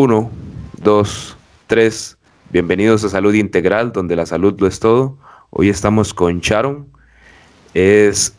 [0.00, 0.30] Uno,
[0.80, 1.36] dos,
[1.66, 2.18] tres.
[2.50, 5.18] Bienvenidos a Salud Integral, donde la salud lo es todo.
[5.50, 6.86] Hoy estamos con Sharon.
[7.74, 8.32] Es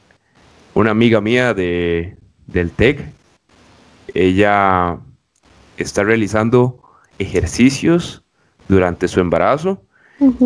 [0.74, 2.16] una amiga mía de,
[2.48, 3.02] del TEC.
[4.14, 5.00] Ella
[5.76, 6.82] está realizando
[7.18, 8.24] ejercicios
[8.70, 9.82] durante su embarazo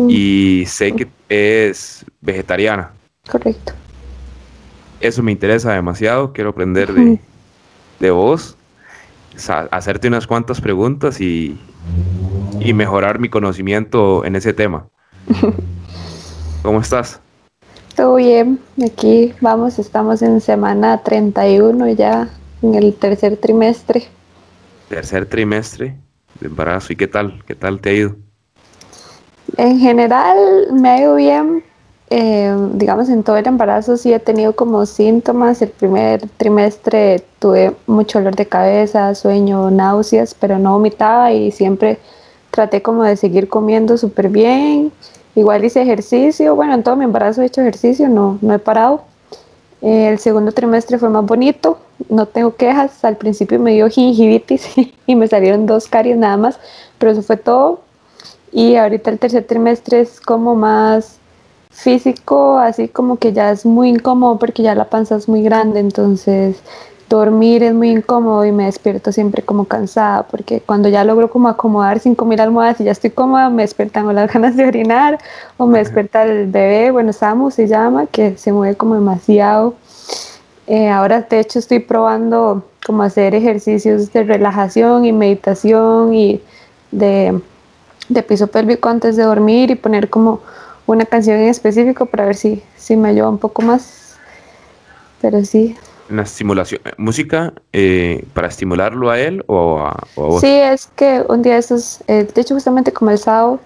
[0.08, 2.90] y sé que es vegetariana.
[3.30, 3.72] Correcto.
[4.98, 6.32] Eso me interesa demasiado.
[6.32, 7.20] Quiero aprender de,
[8.00, 8.56] de vos
[9.70, 11.58] hacerte unas cuantas preguntas y,
[12.60, 14.88] y mejorar mi conocimiento en ese tema.
[16.62, 17.20] ¿Cómo estás?
[17.94, 22.28] Todo bien, aquí vamos, estamos en semana 31 ya,
[22.62, 24.08] en el tercer trimestre.
[24.88, 25.96] Tercer trimestre
[26.40, 27.44] de embarazo, ¿y qué tal?
[27.46, 28.16] ¿Qué tal te ha ido?
[29.56, 30.36] En general
[30.72, 31.62] me ha ido bien,
[32.10, 35.62] eh, digamos, en todo el embarazo sí he tenido como síntomas.
[35.62, 41.98] El primer trimestre tuve mucho dolor de cabeza, sueño, náuseas, pero no vomitaba y siempre
[42.50, 44.92] traté como de seguir comiendo súper bien.
[45.34, 49.02] Igual hice ejercicio, bueno, en todo mi embarazo he hecho ejercicio, no, no he parado.
[49.82, 53.04] el segundo trimestre fue más bonito, no tengo quejas.
[53.04, 54.68] Al principio me dio gingivitis
[55.06, 56.60] y me salieron dos caries nada más,
[56.98, 57.80] pero eso fue todo.
[58.52, 61.18] Y ahorita el tercer trimestre es como más
[61.74, 65.80] físico, así como que ya es muy incómodo porque ya la panza es muy grande,
[65.80, 66.56] entonces
[67.08, 71.48] dormir es muy incómodo y me despierto siempre como cansada porque cuando ya logro como
[71.48, 75.18] acomodar cinco mil almohadas y ya estoy cómoda, me despiertan las ganas de orinar
[75.56, 79.74] o me despierta el bebé, bueno, Samu se llama, que se mueve como demasiado.
[80.66, 86.40] Eh, ahora de hecho estoy probando como hacer ejercicios de relajación y meditación y
[86.90, 87.38] de,
[88.08, 90.40] de piso pélvico antes de dormir y poner como
[90.86, 94.16] una canción en específico para ver si, si me ayuda un poco más.
[95.20, 95.76] Pero sí.
[96.10, 96.80] ¿Una estimulación?
[96.84, 100.40] Eh, ¿Música eh, para estimularlo a él o a, vos?
[100.40, 103.58] Sí, es que un día estos, eh, de hecho justamente como el sábado,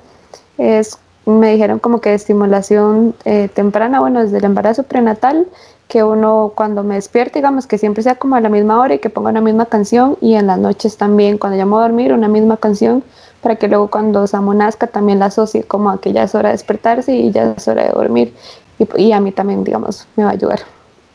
[0.56, 3.14] es, me dijeron como que estimulación
[3.54, 5.46] temprana, bueno, desde el embarazo prenatal,
[5.88, 8.98] que uno cuando me despierte, digamos que siempre sea como a la misma hora y
[8.98, 12.28] que ponga una misma canción y en las noches también, cuando llamo a dormir, una
[12.28, 13.02] misma canción
[13.40, 16.48] para que luego cuando Samu nazca también la asocie como a que ya es hora
[16.48, 18.34] de despertarse y ya es hora de dormir.
[18.96, 20.60] Y, a mí también, digamos, me va a ayudar.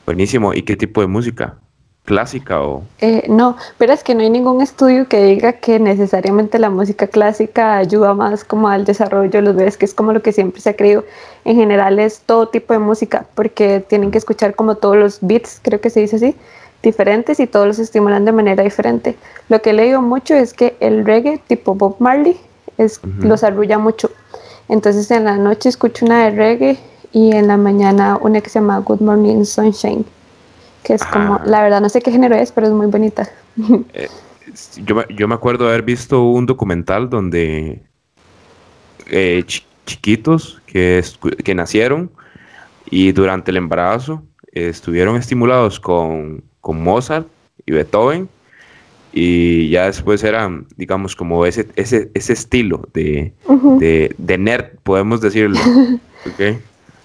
[0.06, 0.54] Buenísimo.
[0.54, 1.56] ¿Y qué tipo de música?
[2.04, 2.84] ¿Clásica o...?
[3.00, 7.08] Eh, no, pero es que no hay ningún estudio que diga que necesariamente la música
[7.08, 10.60] clásica ayuda más como al desarrollo de los bebés, que es como lo que siempre
[10.60, 11.06] se ha creído.
[11.46, 15.62] En general es todo tipo de música, porque tienen que escuchar como todos los beats,
[15.64, 16.36] creo que se dice así,
[16.84, 19.16] diferentes y todos los estimulan de manera diferente.
[19.50, 22.38] Lo que he leído mucho es que el reggae tipo Bob Marley
[22.78, 24.12] es, los arrulla mucho.
[24.68, 26.78] Entonces en la noche escucho una de reggae
[27.12, 30.06] y en la mañana una que se llama Good Morning Sunshine,
[30.84, 31.42] que es como, ah.
[31.46, 33.28] la verdad no sé qué género es, pero es muy bonita.
[33.94, 34.10] Eh,
[34.84, 37.82] yo, yo, me acuerdo haber visto un documental donde
[39.08, 39.44] eh,
[39.86, 41.04] chiquitos que,
[41.44, 42.12] que nacieron
[42.90, 47.28] y durante el embarazo estuvieron estimulados con con Mozart
[47.66, 48.30] y Beethoven
[49.12, 53.34] y ya después era, digamos, como ese, ese, ese estilo de,
[54.18, 55.60] de, nerd, podemos decirlo.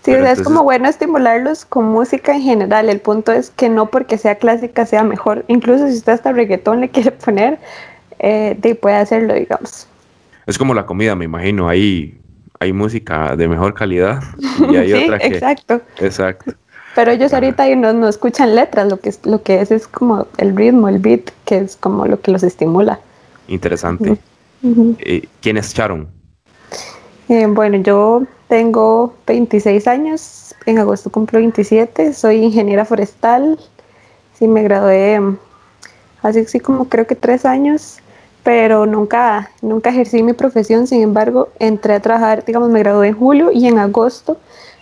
[0.05, 2.89] Sí, es como bueno estimularlos con música en general.
[2.89, 5.45] El punto es que no porque sea clásica sea mejor.
[5.49, 7.59] Incluso si usted hasta reggaetón le quiere poner,
[8.21, 9.87] eh, puede hacerlo, digamos.
[10.47, 11.69] Es como la comida, me imagino.
[11.69, 12.19] Ahí
[12.61, 14.23] hay música de mejor calidad
[14.73, 15.27] y hay sí, otra que...
[15.27, 15.83] Exacto.
[15.99, 16.55] Exacto.
[16.99, 20.27] Pero ellos ahorita no, no escuchan letras, lo que, es, lo que es es como
[20.37, 22.99] el ritmo, el beat, que es como lo que los estimula.
[23.47, 24.19] Interesante.
[24.99, 26.09] Eh, ¿Quién es Sharon?
[27.29, 33.61] Eh, bueno, yo tengo 26 años, en agosto cumplo 27, soy ingeniera forestal,
[34.37, 35.21] sí me gradué
[36.23, 37.99] hace sí como creo que tres años,
[38.43, 43.15] pero nunca, nunca ejercí mi profesión, sin embargo entré a trabajar, digamos, me gradué en
[43.15, 44.37] julio y en agosto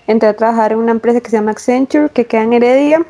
[0.07, 3.07] entré a trabajar en una empresa que se llama Accenture, que queda en Heredia,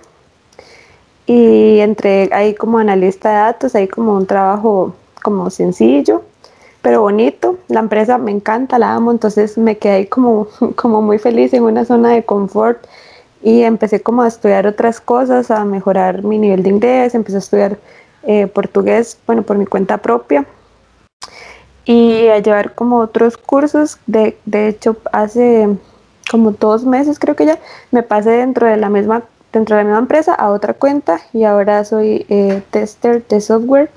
[1.26, 6.22] y entré ahí como analista de datos, ahí como un trabajo como sencillo,
[6.82, 7.58] pero bonito.
[7.68, 10.46] La empresa me encanta, la amo, entonces me quedé ahí como,
[10.76, 12.78] como muy feliz en una zona de confort
[13.42, 17.40] y empecé como a estudiar otras cosas, a mejorar mi nivel de inglés, empecé a
[17.40, 17.78] estudiar
[18.22, 20.46] eh, portugués, bueno, por mi cuenta propia
[21.84, 23.98] y a llevar como otros cursos.
[24.06, 25.68] De, de hecho, hace
[26.30, 27.58] como dos meses creo que ya,
[27.90, 31.44] me pasé dentro de la misma, dentro de la misma empresa a otra cuenta y
[31.44, 33.90] ahora soy eh, tester de software,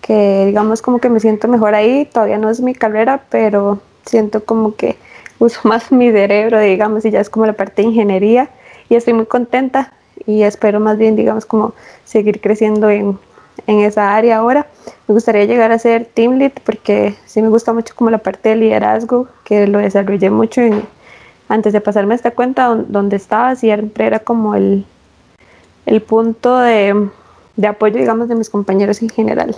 [0.00, 4.44] que digamos como que me siento mejor ahí, todavía no es mi carrera, pero siento
[4.44, 4.96] como que
[5.38, 8.48] uso más mi cerebro, digamos, y ya es como la parte de ingeniería
[8.88, 9.92] y estoy muy contenta
[10.26, 11.74] y espero más bien, digamos, como
[12.04, 13.18] seguir creciendo en,
[13.66, 14.66] en esa área ahora.
[15.08, 18.50] Me gustaría llegar a ser team lead porque sí me gusta mucho como la parte
[18.50, 20.60] de liderazgo, que lo desarrollé mucho
[21.52, 24.86] antes de pasarme esta cuenta donde estaba, siempre era como el,
[25.84, 27.10] el punto de,
[27.56, 29.54] de apoyo, digamos, de mis compañeros en general.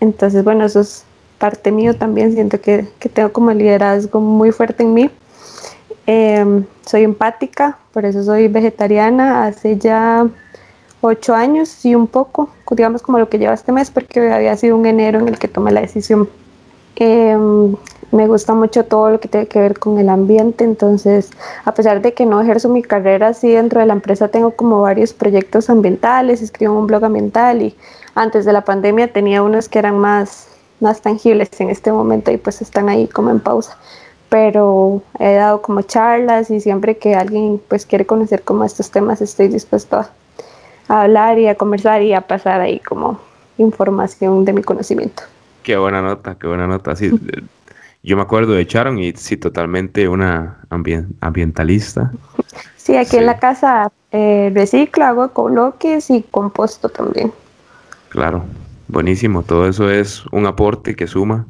[0.00, 1.04] Entonces, bueno, eso es
[1.38, 5.10] parte mío también, siento que, que tengo como el liderazgo muy fuerte en mí.
[6.06, 10.26] Em, soy empática, por eso soy vegetariana hace ya
[11.02, 14.76] ocho años y un poco, digamos como lo que lleva este mes, porque había sido
[14.76, 16.28] un enero en el que tomé la decisión.
[16.96, 17.76] Em,
[18.12, 21.30] me gusta mucho todo lo que tiene que ver con el ambiente, entonces
[21.64, 24.82] a pesar de que no ejerzo mi carrera así dentro de la empresa, tengo como
[24.82, 27.76] varios proyectos ambientales, escribo un blog ambiental y
[28.14, 30.48] antes de la pandemia tenía unos que eran más,
[30.80, 33.76] más tangibles en este momento y pues están ahí como en pausa
[34.32, 39.20] pero he dado como charlas y siempre que alguien pues quiere conocer como estos temas
[39.20, 40.08] estoy dispuesto a,
[41.02, 43.20] hablar y a conversar y a pasar ahí como
[43.58, 45.24] información de mi conocimiento.
[45.62, 46.96] Qué buena nota, qué buena nota.
[46.96, 47.10] Sí,
[48.02, 50.58] yo me acuerdo de Sharon y sí, totalmente una
[51.20, 52.12] ambientalista.
[52.76, 57.32] Sí, aquí en la casa eh, reciclo, hago coloques y composto también.
[58.08, 58.44] Claro,
[58.88, 59.42] buenísimo.
[59.42, 61.46] Todo eso es un aporte que suma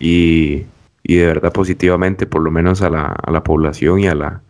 [0.00, 0.64] y,
[1.02, 4.40] y de verdad positivamente, por lo menos a la, a la población y a la,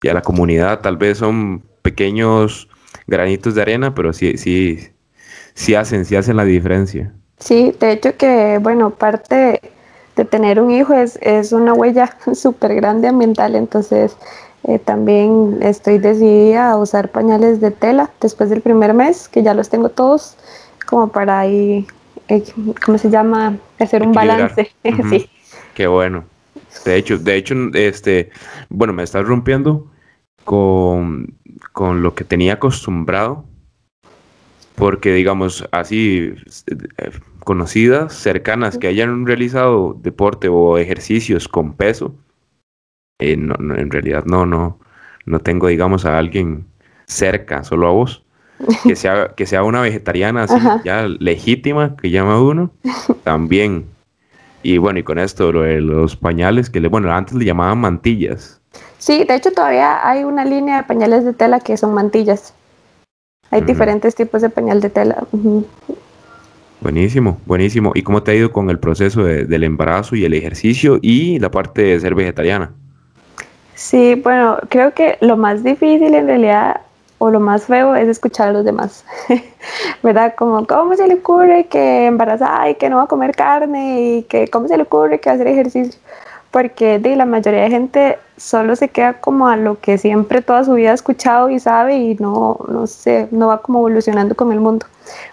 [0.00, 0.80] y a la comunidad.
[0.80, 2.68] Tal vez son pequeños
[3.08, 4.88] granitos de arena, pero sí, sí,
[5.54, 7.12] sí hacen, sí hacen la diferencia.
[7.38, 9.60] Sí, de hecho que, bueno, parte
[10.16, 14.16] de tener un hijo es, es una huella súper grande ambiental, entonces
[14.64, 19.54] eh, también estoy decidida a usar pañales de tela después del primer mes, que ya
[19.54, 20.36] los tengo todos,
[20.86, 21.86] como para ahí,
[22.28, 22.42] eh,
[22.84, 23.56] ¿cómo se llama?
[23.78, 24.72] Hacer un balance.
[25.10, 25.30] sí.
[25.74, 26.24] Qué bueno.
[26.84, 28.30] De hecho, de hecho, este,
[28.68, 29.86] bueno, me estás rompiendo
[30.44, 31.36] con
[31.76, 33.44] con lo que tenía acostumbrado,
[34.76, 36.34] porque digamos así,
[36.96, 37.10] eh,
[37.46, 42.12] conocidas, cercanas, que hayan realizado deporte o ejercicios con peso,
[43.20, 44.80] eh, en realidad no, no,
[45.26, 46.66] no tengo, digamos, a alguien
[47.06, 48.24] cerca, solo a vos.
[48.82, 52.72] Que sea, que sea una vegetariana así, ya legítima, que llama uno,
[53.22, 53.86] también.
[54.64, 57.78] Y bueno, y con esto, lo de los pañales, que le, bueno, antes le llamaban
[57.78, 58.60] mantillas.
[58.98, 62.54] Sí, de hecho todavía hay una línea de pañales de tela que son mantillas.
[63.52, 65.24] Hay diferentes tipos de pañal de tela.
[66.86, 67.90] Buenísimo, buenísimo.
[67.96, 71.50] ¿Y cómo te ha ido con el proceso del embarazo y el ejercicio y la
[71.50, 72.70] parte de ser vegetariana?
[73.74, 76.80] Sí, bueno, creo que lo más difícil en realidad
[77.18, 79.04] o lo más feo es escuchar a los demás,
[80.04, 80.34] ¿verdad?
[80.38, 84.22] Como, ¿cómo se le ocurre que embarazada y que no va a comer carne y
[84.22, 85.98] que, ¿cómo se le ocurre que va a hacer ejercicio?
[86.56, 90.64] porque de, la mayoría de gente solo se queda como a lo que siempre toda
[90.64, 94.52] su vida ha escuchado y sabe y no, no sé, no va como evolucionando con
[94.52, 94.86] el mundo.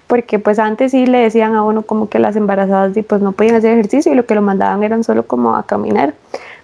[0.07, 3.55] Porque pues antes sí le decían a uno como que las embarazadas pues no podían
[3.55, 6.13] hacer ejercicio y lo que lo mandaban eran solo como a caminar.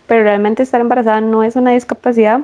[0.08, 2.42] Pero realmente estar embarazada no es una discapacidad.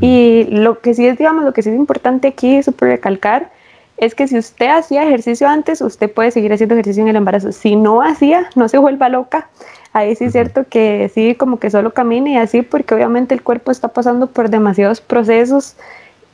[0.00, 3.50] Y lo que sí es, digamos, lo que sí es importante aquí, súper recalcar,
[3.96, 7.50] es que si usted hacía ejercicio antes, usted puede seguir haciendo ejercicio en el embarazo.
[7.50, 9.48] Si no hacía, no se vuelva loca
[9.96, 13.42] ahí sí es cierto que sí, como que solo camine y así, porque obviamente el
[13.42, 15.74] cuerpo está pasando por demasiados procesos,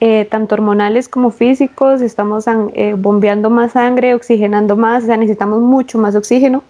[0.01, 5.61] eh, tanto hormonales como físicos, estamos eh, bombeando más sangre, oxigenando más, o sea, necesitamos
[5.61, 6.65] mucho más oxígeno,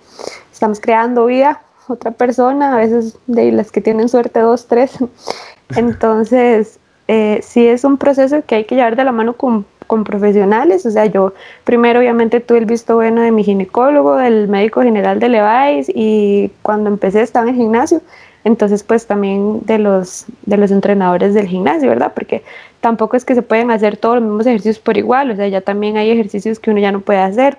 [0.52, 4.92] estamos creando vida, otra persona, a veces de las que tienen suerte, dos, tres.
[5.76, 6.78] Entonces,
[7.08, 10.86] eh, sí es un proceso que hay que llevar de la mano con con profesionales,
[10.86, 11.34] o sea, yo
[11.64, 16.50] primero obviamente tuve el visto bueno de mi ginecólogo, del médico general de Levi's y
[16.62, 18.00] cuando empecé estaba en gimnasio,
[18.44, 22.12] entonces pues también de los, de los entrenadores del gimnasio, ¿verdad?
[22.14, 22.42] Porque
[22.80, 25.60] tampoco es que se pueden hacer todos los mismos ejercicios por igual, o sea, ya
[25.60, 27.58] también hay ejercicios que uno ya no puede hacer.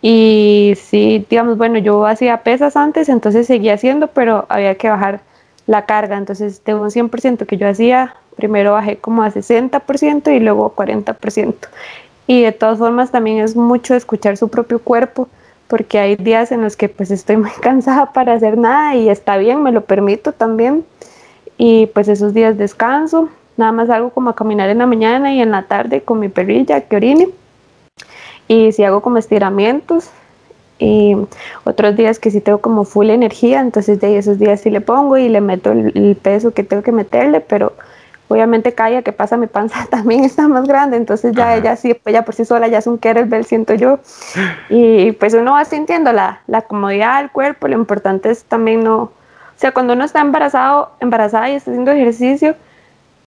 [0.00, 5.20] Y sí, digamos, bueno, yo hacía pesas antes, entonces seguía haciendo, pero había que bajar
[5.66, 10.38] la carga, entonces de un 100% que yo hacía Primero bajé como a 60% y
[10.38, 11.54] luego a 40%.
[12.28, 15.28] Y de todas formas también es mucho escuchar su propio cuerpo,
[15.66, 19.36] porque hay días en los que pues estoy muy cansada para hacer nada y está
[19.38, 20.84] bien, me lo permito también.
[21.56, 25.42] Y pues esos días descanso, nada más hago como a caminar en la mañana y
[25.42, 27.28] en la tarde con mi perrilla que orine.
[28.46, 30.12] Y si hago como estiramientos,
[30.78, 31.16] y
[31.64, 35.16] otros días que sí tengo como full energía, entonces de esos días sí le pongo
[35.16, 37.72] y le meto el, peso que tengo que meterle, pero
[38.28, 42.12] obviamente Kaya, que pasa mi panza, también está más grande, entonces ya ella sí, pues
[42.12, 43.98] ya por sí sola ya es un kettlebell, siento yo.
[44.68, 48.96] Y pues uno va sintiendo la, la comodidad del cuerpo, lo importante es también no,
[49.58, 52.54] o sea, cuando uno está embarazado, embarazada y está haciendo ejercicio,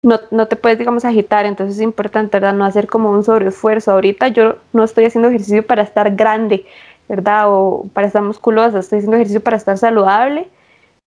[0.04, 2.54] no, no, te puedes, digamos, agitar, entonces es importante, ¿verdad?
[2.54, 3.92] No hacer como un sobreesfuerzo.
[3.92, 6.66] Ahorita yo no estoy haciendo ejercicio para estar grande,
[7.10, 7.46] ¿verdad?
[7.48, 10.48] O para estar musculosa, estoy haciendo ejercicio para estar saludable.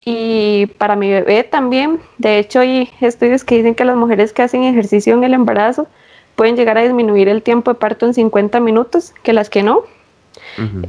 [0.04, 4.42] Y para mi bebé también, de hecho hay estudios que dicen que las mujeres que
[4.42, 5.87] hacen ejercicio en el embarazo
[6.35, 9.85] pueden llegar a disminuir el tiempo de parto en 50 minutos que las que no.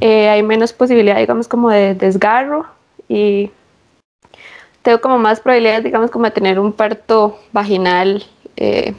[0.01, 2.65] Eh, hay menos posibilidad, digamos, como de desgarro
[3.07, 3.51] y
[4.81, 8.23] tengo como más probabilidades, digamos, como de tener un parto vaginal
[8.57, 8.93] eh,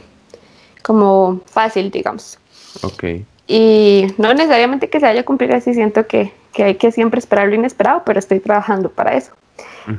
[0.81, 2.39] como fácil, digamos.
[2.81, 3.03] Ok.
[3.47, 7.47] Y no necesariamente que se haya cumplido así, siento que, que, hay que siempre esperar
[7.47, 9.31] lo inesperado, pero estoy trabajando para eso.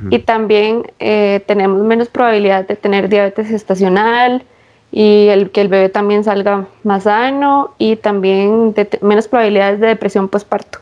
[0.09, 4.43] Y también eh, tenemos menos probabilidad de tener diabetes gestacional
[4.91, 10.27] y el, que el bebé también salga más sano y también menos probabilidades de depresión
[10.27, 10.79] postparto,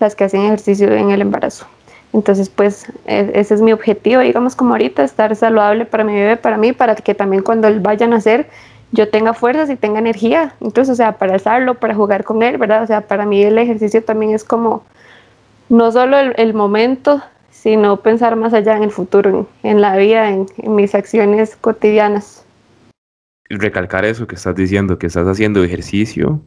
[0.00, 1.66] las que hacen ejercicio en el embarazo.
[2.14, 6.38] Entonces, pues e, ese es mi objetivo, digamos como ahorita, estar saludable para mi bebé,
[6.38, 8.48] para mí, para que también cuando él vaya a nacer
[8.90, 12.56] yo tenga fuerzas y tenga energía, incluso, o sea, para alzarlo, para jugar con él,
[12.56, 12.82] ¿verdad?
[12.82, 14.82] O sea, para mí el ejercicio también es como
[15.68, 20.46] no solo el, momento, sino pensar más allá en el futuro, en, la vida, en,
[20.58, 22.44] en mis acciones cotidianas.
[23.50, 26.40] Recalcar eso que estás diciendo, que estás haciendo ejercicio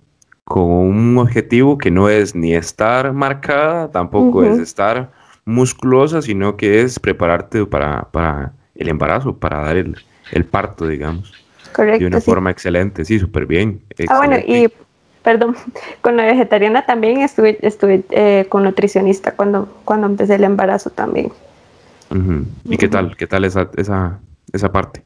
[0.43, 5.11] con un objetivo que no es ni estar marcada, tampoco es estar
[5.45, 9.95] musculosa, sino que es prepararte para, para el embarazo, para dar el,
[10.31, 11.33] el parto, digamos.
[11.73, 11.99] Correcto.
[11.99, 13.81] De una forma excelente, sí, súper bien.
[14.09, 14.67] Ah, bueno, y
[15.23, 15.55] perdón,
[16.01, 21.31] con la vegetariana también estuve, estuve eh, con nutricionista cuando, cuando empecé el embarazo también.
[22.65, 23.15] ¿Y qué tal?
[23.15, 24.19] ¿Qué tal esa, esa,
[24.51, 25.01] esa parte?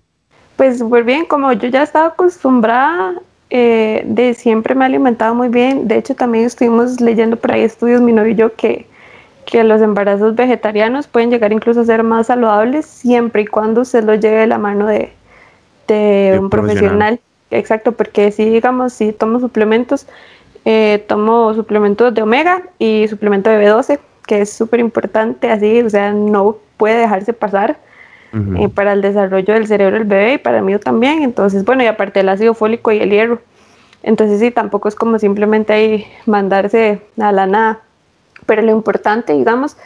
[0.56, 5.50] Pues súper bien, como yo ya estaba acostumbrada, eh, de siempre me he alimentado muy
[5.50, 5.88] bien.
[5.88, 8.88] De hecho, también estuvimos leyendo por ahí estudios, mi novio y yo, que
[9.46, 14.02] que los embarazos vegetarianos pueden llegar incluso a ser más saludables siempre y cuando se
[14.02, 15.12] los lleve de la mano de,
[16.40, 17.20] un profesional.
[17.52, 20.08] Exacto, porque si digamos, si tomo suplementos,
[20.66, 25.90] eh, tomo suplementos de omega y suplemento de B12, que es súper importante, así, o
[25.90, 27.78] sea, no puede dejarse pasar
[28.34, 31.24] eh, para el desarrollo del cerebro del bebé y para mí también.
[31.24, 33.40] Entonces, bueno, y aparte el ácido fólico y el hierro.
[34.04, 37.80] Entonces, sí, tampoco es como simplemente ahí mandarse a la nada
[38.46, 39.78] pero lo importante, digamos,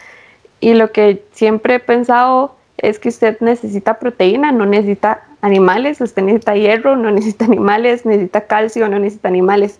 [0.59, 6.23] y lo que siempre he pensado es que usted necesita proteína, no necesita animales, usted
[6.23, 9.79] necesita hierro, no necesita animales, necesita calcio, no necesita animales.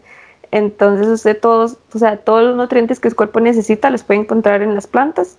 [0.51, 4.61] Entonces usted todos, o sea, todos los nutrientes que su cuerpo necesita los puede encontrar
[4.61, 5.37] en las plantas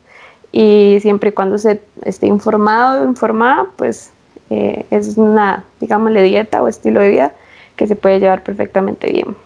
[0.52, 4.12] y siempre y cuando usted esté informado o informada, pues
[4.50, 7.34] eh, es una, digámosle, dieta o estilo de vida
[7.76, 9.36] que se puede llevar perfectamente bien.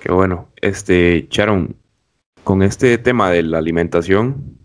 [0.00, 0.48] Qué bueno.
[0.60, 1.76] Este, Sharon,
[2.44, 4.58] con este tema de la alimentación,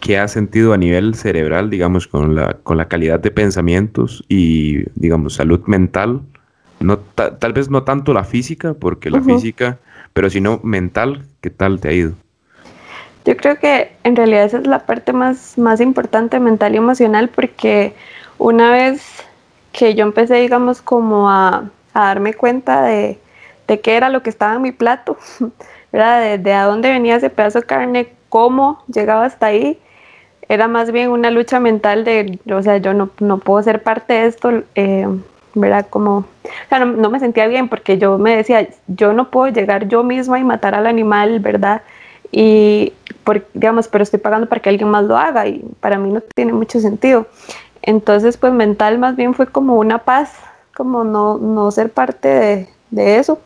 [0.00, 4.84] ¿qué has sentido a nivel cerebral, digamos, con la, con la calidad de pensamientos y,
[4.98, 6.22] digamos, salud mental?
[6.80, 9.78] No, tal vez no tanto la física, porque la física,
[10.12, 12.12] pero sino mental, ¿qué tal te ha ido?
[13.24, 17.28] Yo creo que en realidad esa es la parte más, más importante, mental y emocional,
[17.28, 17.94] porque
[18.38, 19.02] una vez
[19.72, 23.18] que yo empecé, digamos, como a, a darme cuenta de,
[23.66, 25.16] de qué era lo que estaba en mi plato,
[25.92, 26.38] ¿verdad?
[26.38, 29.78] De, a dónde venía ese pedazo de carne, cómo llegaba hasta ahí.
[30.48, 34.14] Era más bien una lucha mental de, o sea, yo no, no puedo ser parte
[34.14, 35.06] de esto, eh,
[35.54, 35.86] ¿verdad?
[35.90, 39.88] Como, o sea, no, me sentía bien porque yo me decía, yo no puedo llegar
[39.88, 41.82] yo misma y matar al animal, ¿verdad?
[42.32, 42.92] Y,
[43.52, 46.52] digamos, pero estoy pagando para que alguien más lo haga y para mí no tiene
[46.52, 47.26] mucho sentido.
[47.82, 50.32] Entonces, pues mental más bien fue como una paz,
[50.74, 53.38] como no, no ser parte de, de eso.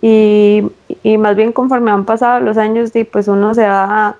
[0.00, 0.64] Y,
[1.04, 4.16] y, más bien conforme han pasado los años, pues uno se va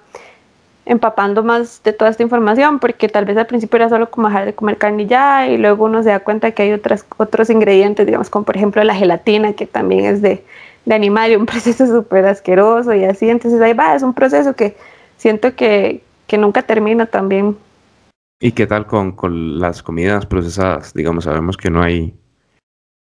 [0.84, 4.46] empapando más de toda esta información, porque tal vez al principio era solo como dejar
[4.46, 7.50] de comer carne y ya, y luego uno se da cuenta que hay otras, otros
[7.50, 10.44] ingredientes, digamos, como por ejemplo la gelatina, que también es de,
[10.84, 14.54] de animal y un proceso súper asqueroso y así, entonces ahí va, es un proceso
[14.54, 14.76] que
[15.16, 17.56] siento que, que nunca termina también.
[18.40, 20.92] ¿Y qué tal con, con las comidas procesadas?
[20.94, 22.12] Digamos, sabemos que no hay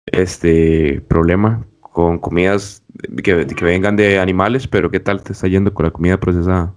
[0.07, 2.83] este problema con comidas
[3.23, 6.73] que, que, vengan de animales, pero ¿qué tal te está yendo con la comida procesada?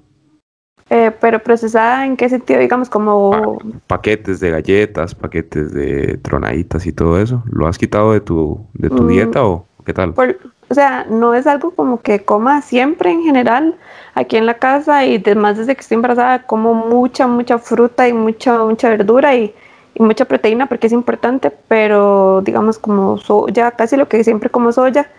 [1.21, 3.59] Pero procesada en qué sentido, digamos, como...
[3.87, 7.43] paquetes de galletas, paquetes de tronaditas y todo eso.
[7.47, 10.15] ¿Lo has quitado de tu, de tu mm, dieta o qué tal?
[10.69, 13.75] o sea, no es algo como que coma siempre en general
[14.15, 18.13] aquí en la casa y además desde que estoy embarazada como mucha, mucha fruta y
[18.13, 19.53] mucha, mucha verdura y
[19.95, 24.73] y mucha proteína porque es importante, pero digamos como soya, casi lo que siempre como
[24.73, 25.11] soya.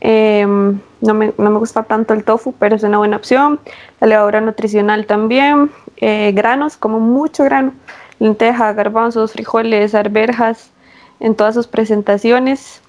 [0.00, 3.60] Em, no, me, no, me, gusta tanto el tofu, pero es una buena opción.
[4.00, 5.70] La levadura nutricional también.
[5.98, 7.72] Eh, granos, como mucho grano.
[8.18, 10.70] Lenteja, garbanzos, frijoles, arberjas.
[11.18, 12.82] en todas sus presentaciones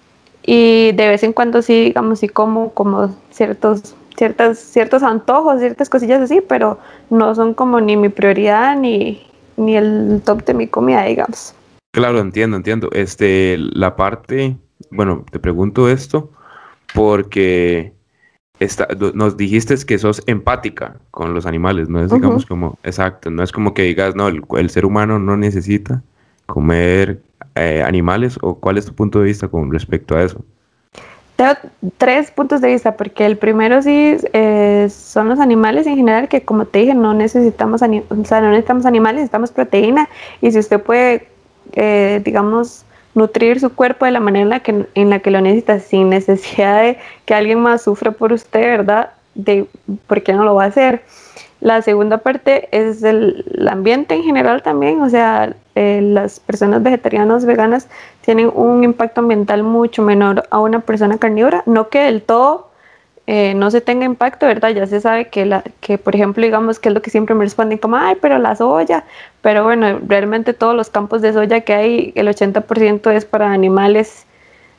[0.47, 5.89] y de vez en cuando sí, digamos, sí como como ciertos, ciertas, ciertos antojos, ciertas
[5.89, 10.67] cosillas así, pero no son como ni mi prioridad ni, ni el top de mi
[10.67, 11.53] comida, digamos.
[11.93, 12.89] Claro, entiendo, entiendo.
[12.93, 14.55] Este, la parte,
[14.89, 16.31] bueno, te pregunto esto
[16.97, 17.93] porque
[19.13, 23.51] nos dijiste que sos empática con los animales, no es, digamos, como, exacto, no es
[23.51, 26.01] como que digas, no, el, ser humano no necesita
[26.47, 27.21] comer
[27.53, 30.43] eh, animales, o cuál es tu punto de vista con respecto a eso.
[31.35, 31.51] Tengo
[31.99, 36.41] tres puntos de vista, porque el primero sí eh, son los animales en general, que
[36.41, 40.09] como te dije, no necesitamos, o sea, no necesitamos animales, necesitamos proteína,
[40.41, 41.27] y si usted puede,
[41.73, 42.86] eh, digamos,
[43.17, 46.09] nutrir su cuerpo de la manera en la que, en la que lo necesita, sin
[46.09, 49.09] necesidad de que alguien más sufra por usted, ¿verdad?
[49.33, 49.65] De,
[50.05, 51.01] ¿Por qué no lo va a hacer?
[51.59, 57.45] La segunda parte es el, ambiente en general también, o sea, eh, las personas vegetarianas,
[57.45, 57.87] veganas,
[58.21, 62.69] tienen un impacto ambiental mucho menor a una persona carnívora, no que del todo
[63.29, 64.69] eh, no se tenga impacto, ¿verdad?
[64.69, 67.43] Ya se sabe que, la, que, por ejemplo, digamos que es lo que siempre me
[67.43, 69.03] responden como, ay, pero la soya,
[69.41, 74.25] pero bueno, realmente todos los campos de soya que hay, el 80% es para animales,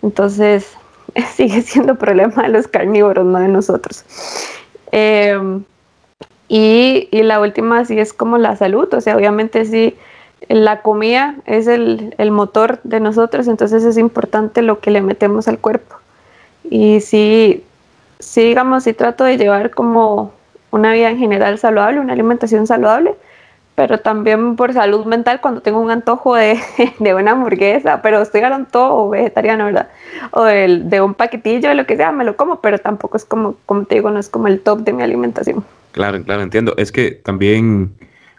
[0.02, 0.72] entonces
[1.34, 4.06] sigue siendo problema de los carnívoros, no de nosotros.
[4.92, 5.64] Em,
[6.48, 9.94] y, y, la última sí es como la salud, o sea, obviamente sí,
[10.48, 15.48] la comida es el, el motor de nosotros, entonces es importante lo que le metemos
[15.48, 15.96] al cuerpo.
[16.70, 17.64] Y sí,
[18.18, 20.32] sí, digamos, sí trato de llevar como
[20.70, 23.14] una vida en general saludable, una alimentación saludable,
[23.74, 26.58] pero también por salud mental cuando tengo un antojo de,
[26.98, 29.88] de una hamburguesa, pero estoy hablando todo vegetariano, ¿verdad?
[30.32, 33.24] O de, de un paquetillo, de lo que sea, me lo como, pero tampoco es
[33.24, 35.64] como, como te digo, no es como el top de mi alimentación.
[35.92, 36.74] Claro, claro, entiendo.
[36.76, 37.92] Es que también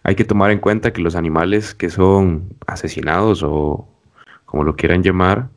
[0.03, 3.87] hay que tomar en cuenta que los animales que son asesinados o
[4.45, 5.47] como lo quieran llamar,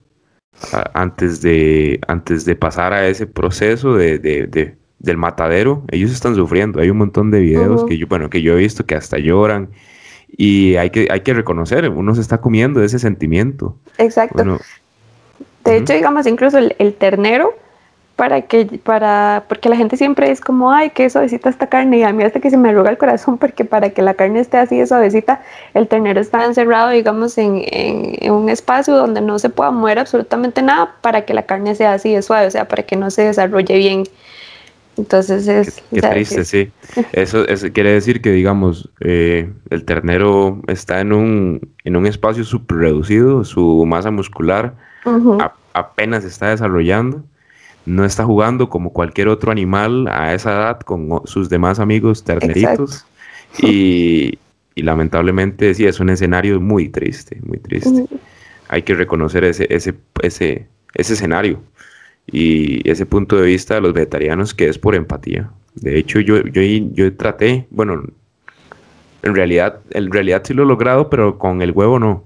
[0.95, 6.81] antes de, antes de pasar a ese proceso de, de, del matadero, ellos están sufriendo.
[6.81, 9.71] Hay un montón de videos que yo, bueno, que yo he visto que hasta lloran
[10.29, 13.77] y hay que, hay que reconocer, uno se está comiendo ese sentimiento.
[13.99, 14.59] Exacto.
[15.65, 17.55] de hecho, digamos, incluso el, el ternero,
[18.23, 22.03] para que, para, porque la gente siempre es como, ay, qué suavecita esta carne, y
[22.05, 24.59] a mí hasta que se me arruga el corazón, porque para que la carne esté
[24.59, 25.43] así de suavecita,
[25.75, 30.63] el ternero está encerrado, digamos, en, en, un espacio donde no se pueda mover absolutamente
[30.63, 33.23] nada, para que la carne sea así de suave, o sea, para que no se
[33.23, 34.05] desarrolle bien.
[34.97, 35.83] Entonces es...
[35.93, 36.71] Qué, triste, sí.
[37.11, 42.77] Eso, quiere decir que, digamos, eh, el ternero está en un, en un espacio súper
[42.79, 44.75] reducido, su masa muscular
[45.75, 47.25] apenas está desarrollando
[47.87, 53.05] no está jugando como cualquier otro animal a esa edad con sus demás amigos terneritos.
[53.59, 54.39] Y,
[54.77, 58.07] lamentablemente sí, es un escenario muy triste, muy triste.
[58.69, 61.61] Hay que reconocer ese, ese, ese, ese escenario
[62.27, 65.51] y ese punto de vista de los vegetarianos que es por empatía.
[65.75, 68.03] De hecho, yo, yo, yo traté, bueno,
[69.23, 72.25] en realidad, en realidad sí lo he logrado, pero con el huevo no.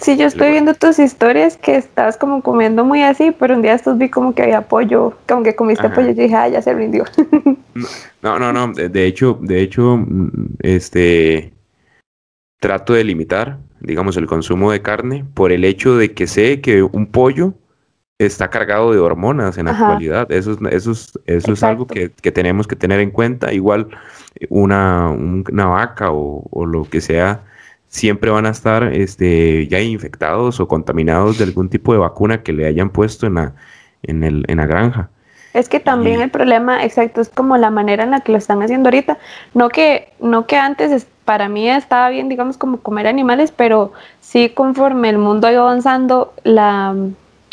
[0.00, 3.74] Sí, yo estoy viendo tus historias que estás como comiendo muy así, pero un día
[3.74, 6.74] estos vi como que había pollo, como que comiste pollo y dije, ah, ya se
[6.74, 7.04] rindió.
[8.22, 11.52] No, no, no, de hecho, de hecho, mm, este,
[12.60, 16.84] trato de limitar, digamos, el consumo de carne por el hecho de que sé que
[16.84, 17.52] un pollo
[18.18, 20.30] está cargado de hormonas en la actualidad.
[20.30, 23.52] Eso, eso, es, eso es algo que, tenemos que tener en cuenta.
[23.52, 23.88] Igual
[24.48, 27.42] una, una vaca o, o lo que sea
[27.94, 32.52] siempre van a estar este, ya infectados o contaminados de algún tipo de vacuna que
[32.52, 33.52] le hayan puesto en la,
[34.02, 35.10] en el, en la granja.
[35.52, 38.64] Es que también el problema, exacto, es como la manera en la que lo están
[38.64, 39.18] haciendo ahorita.
[39.54, 44.48] No que, no que antes para mí estaba bien, digamos, como comer animales, pero sí
[44.48, 46.96] conforme el mundo ha ido avanzando, la,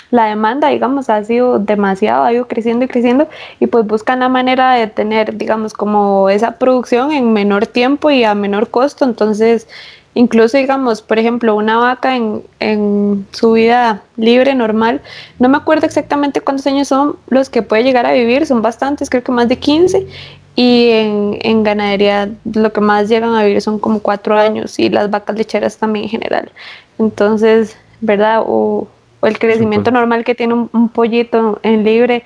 [0.10, 4.30] la demanda, digamos, ha sido demasiado, ha ido creciendo y creciendo, y pues buscan la
[4.30, 9.06] manera de tener, digamos, como esa producción en menor tiempo y a menor costo.
[9.06, 9.68] Entonces,
[10.14, 15.02] Incluso, digamos, por ejemplo, una vaca en, en, su vida libre, normal,
[15.40, 19.10] no me acuerdo exactamente cuántos años son los que puede llegar a vivir, son bastantes,
[19.10, 20.08] creo que más de 15,
[20.56, 24.90] y en, en ganadería lo que más llegan a vivir son como cuatro años, y
[24.90, 26.52] las vacas lecheras también en general.
[27.00, 28.44] Entonces, ¿verdad?
[28.46, 28.88] O,
[29.24, 32.24] el crecimiento normal que tiene un, un pollito en libre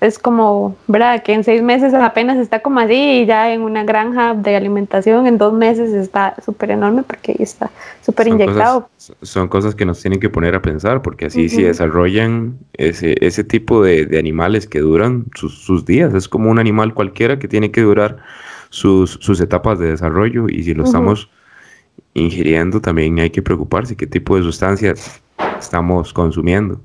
[0.00, 1.22] es como, ¿verdad?
[1.22, 5.26] Que en seis meses apenas está como así y ya en una granja de alimentación
[5.26, 7.70] en dos meses está súper enorme porque está
[8.02, 8.90] súper inyectado.
[9.22, 13.42] son cosas que nos tienen que poner a pensar porque así si desarrollan ese, ese
[13.42, 17.80] tipo de, animales que duran sus, días, es como un animal cualquiera que tiene que
[17.80, 18.18] durar
[18.68, 21.30] sus, sus etapas de desarrollo y si lo estamos
[22.12, 25.20] ingiriendo también hay que preocuparse qué tipo de sustancias
[25.58, 26.80] estamos consumiendo.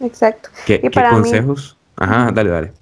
[0.00, 0.50] Exacto.
[0.66, 1.77] ¿Qué, Y qué para mí- consejos?
[2.00, 2.72] Ajá, dale, dale.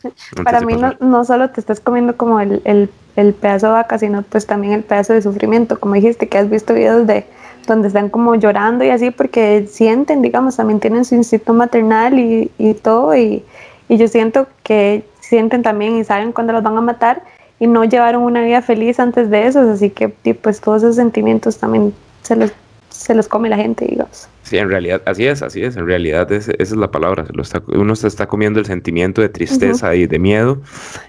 [0.44, 3.72] Para Antes mí no, no solo te estás comiendo como el, el- el pedazo de
[3.72, 7.24] vaca, sino pues también el pedazo de sufrimiento, como dijiste, que has visto videos de
[7.66, 12.50] donde están como llorando y así porque sienten, digamos, también tienen su instinto maternal y,
[12.58, 13.42] y todo, y,
[13.88, 17.22] y yo siento que sienten también y saben cuándo los van a matar
[17.58, 21.56] y no llevaron una vida feliz antes de eso, así que pues todos esos sentimientos
[21.58, 22.52] también se los,
[22.96, 24.28] se los come la gente, digamos.
[24.42, 25.76] Sí, en realidad, así es, así es.
[25.76, 27.26] En realidad, es- esa es la palabra.
[27.26, 30.60] se lo está- uno se está comiendo el sentimiento de tristeza y de miedo.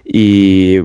[0.04, 0.78] Y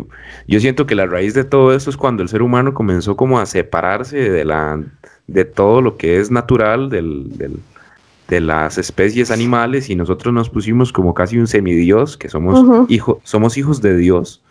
[0.47, 3.39] yo siento que la raíz de todo esto es cuando el ser humano comenzó como
[3.39, 4.81] a separarse de la,
[5.27, 7.59] de todo lo que es natural, del, del-
[8.27, 12.85] de las especies animales, y nosotros nos pusimos como casi un semidios, que somos Ujú.
[12.89, 14.41] hijo, somos hijos de Dios.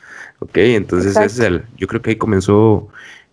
[0.40, 0.56] ¿Ok?
[0.56, 2.88] Entonces, ese es el, yo creo que ahí comenzó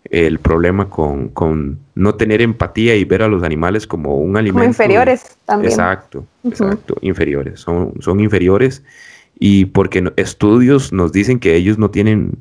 [0.06, 4.60] el problema con, con no tener empatía y ver a los animales como un alimento.
[4.60, 5.72] Como inferiores también.
[5.72, 8.84] Exacto, exacto, inferiores, son, son inferiores
[9.38, 12.38] y porque estudios nos dicen que ellos no tienen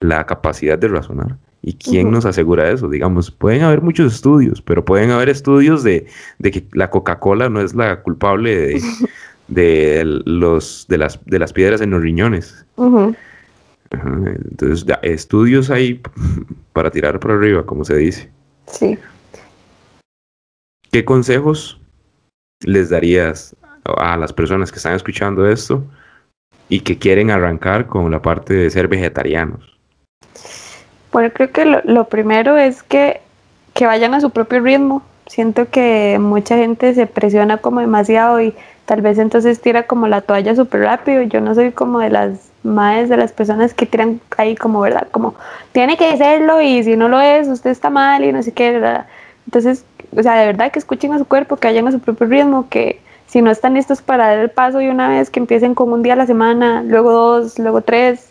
[0.00, 1.36] la capacidad de razonar.
[1.64, 2.88] ¿Y quién nos asegura eso?
[2.88, 6.06] Digamos, pueden haber muchos estudios, pero pueden haber estudios de,
[6.40, 8.82] de que la Coca-Cola no es la culpable de,
[9.48, 12.66] de los, de, las, de las piedras en los riñones.
[12.74, 13.14] Ujú.
[13.92, 14.08] Ajá,
[14.50, 16.00] Entonces, ya, estudios hay
[16.72, 18.30] para tirar por arriba, como se dice.
[18.66, 18.98] Sí.
[20.90, 21.80] ¿Qué consejos
[22.60, 25.84] les darías a las personas que están escuchando esto
[26.68, 29.78] y que quieren arrancar con la parte de ser vegetarianos?
[31.10, 33.20] Bueno, creo que lo, lo primero es que,
[33.74, 35.02] que vayan a su propio ritmo.
[35.26, 38.54] Siento que mucha gente se presiona como demasiado y
[38.86, 41.22] tal vez entonces tira como la toalla súper rápido.
[41.22, 45.08] Yo no soy como de las más de las personas que tiran ahí como, ¿verdad?
[45.10, 45.34] Como,
[45.72, 48.72] tiene que serlo y si no lo es, usted está mal y no sé qué,
[48.72, 49.06] ¿verdad?
[49.46, 49.84] Entonces,
[50.16, 52.68] o sea, de verdad que escuchen a su cuerpo, que vayan a su propio ritmo,
[52.68, 55.92] que si no están listos para dar el paso de una vez, que empiecen con
[55.92, 58.28] un día a la semana, luego dos, luego tres,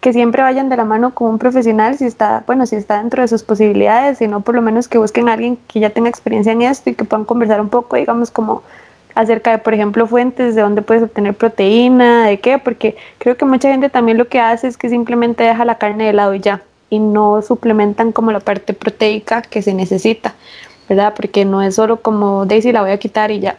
[0.00, 3.22] que siempre vayan de la mano con un profesional si está, bueno, si está dentro
[3.22, 6.52] de sus posibilidades, sino por lo menos que busquen a alguien que ya tenga experiencia
[6.52, 8.62] en esto y que puedan conversar un poco, digamos, como
[9.14, 13.44] acerca de, por ejemplo, fuentes de dónde puedes obtener proteína, de qué, porque creo que
[13.44, 16.40] mucha gente también lo que hace es que simplemente deja la carne de lado y
[16.40, 20.34] ya, y no suplementan como la parte proteica que se necesita,
[20.88, 21.14] ¿verdad?
[21.14, 23.56] Porque no es solo como Daisy la voy a quitar y ya.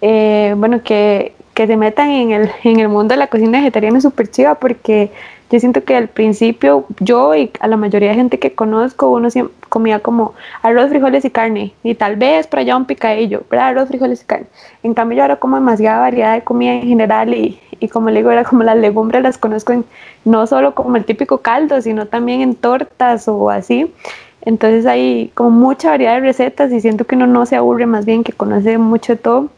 [0.00, 3.98] Eh, bueno, que, que se metan en el, en el mundo de la cocina vegetariana
[3.98, 5.10] es súper chiva porque
[5.50, 9.28] yo siento que al principio yo y a la mayoría de gente que conozco uno
[9.28, 13.68] siempre comía como arroz, frijoles y carne y tal vez por allá un picadillo, ¿verdad?
[13.68, 14.46] Arroz, frijoles y carne.
[14.82, 18.20] En cambio yo ahora como demasiada variedad de comida en general y, y como le
[18.20, 19.84] digo, era como las legumbres las conozco en,
[20.24, 23.92] no solo como el típico caldo, sino también en tortas o así.
[24.40, 28.06] Entonces hay como mucha variedad de recetas y siento que uno no se aburre, más
[28.06, 29.50] bien que conoce mucho de todo,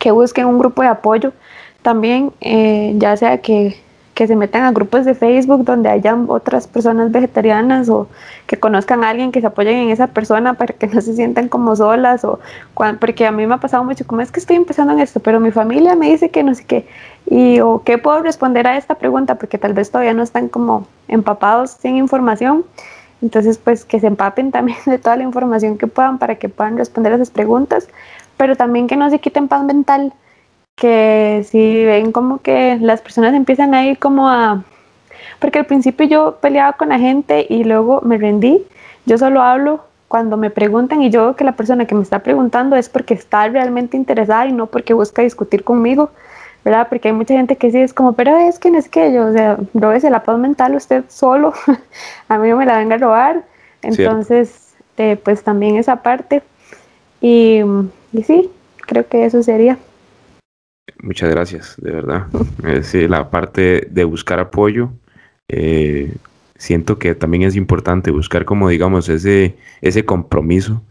[0.00, 1.32] que busquen un grupo de apoyo.
[1.82, 3.76] También, eh, ya sea que,
[4.14, 8.08] que se metan a grupos de Facebook donde hayan otras personas vegetarianas o
[8.46, 11.48] que conozcan a alguien que se apoyen en esa persona para que no se sientan
[11.48, 12.40] como solas o
[12.98, 15.38] porque a mí me ha pasado mucho como es que estoy empezando en esto pero
[15.40, 16.86] mi familia me dice que no sé qué
[17.30, 20.86] y o qué puedo responder a esta pregunta porque tal vez todavía no están como
[21.08, 22.64] empapados sin información.
[23.22, 26.76] Entonces pues que se empapen también de toda la información que puedan para que puedan
[26.76, 27.88] responder a esas preguntas
[28.40, 30.14] pero también que no se quiten paz mental
[30.74, 34.64] que si ven como que las personas empiezan a ir como a...
[35.40, 38.64] Porque al principio yo peleaba con la gente y luego me rendí.
[39.04, 42.20] Yo solo hablo cuando me preguntan y yo veo que la persona que me está
[42.20, 46.08] preguntando es porque está realmente interesada y no porque busca discutir conmigo,
[46.64, 46.86] ¿verdad?
[46.88, 49.26] Porque hay mucha gente que sí es como, pero es que no es que yo,
[49.26, 51.52] o sea, róbese la paz mental usted solo,
[52.28, 53.44] a mí no me la venga a robar.
[53.82, 56.42] Entonces, eh, pues también esa parte.
[57.20, 57.62] Y,
[58.12, 58.50] y sí,
[58.86, 59.78] creo que eso sería.
[61.02, 62.26] Muchas gracias, de verdad.
[62.66, 64.90] Eh, sí, la parte de buscar apoyo,
[65.48, 66.14] eh,
[66.56, 70.82] siento que también es importante buscar como digamos ese, ese compromiso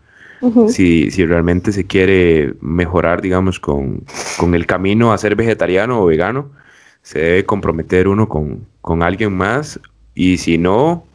[0.70, 4.04] si, si realmente se quiere mejorar, digamos, con,
[4.38, 6.52] con el camino a ser vegetariano o vegano,
[7.02, 9.80] se debe comprometer uno con, con alguien más
[10.16, 11.06] y si no,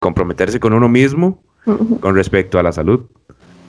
[0.00, 1.42] comprometerse con uno mismo
[2.00, 3.06] con respecto a la salud,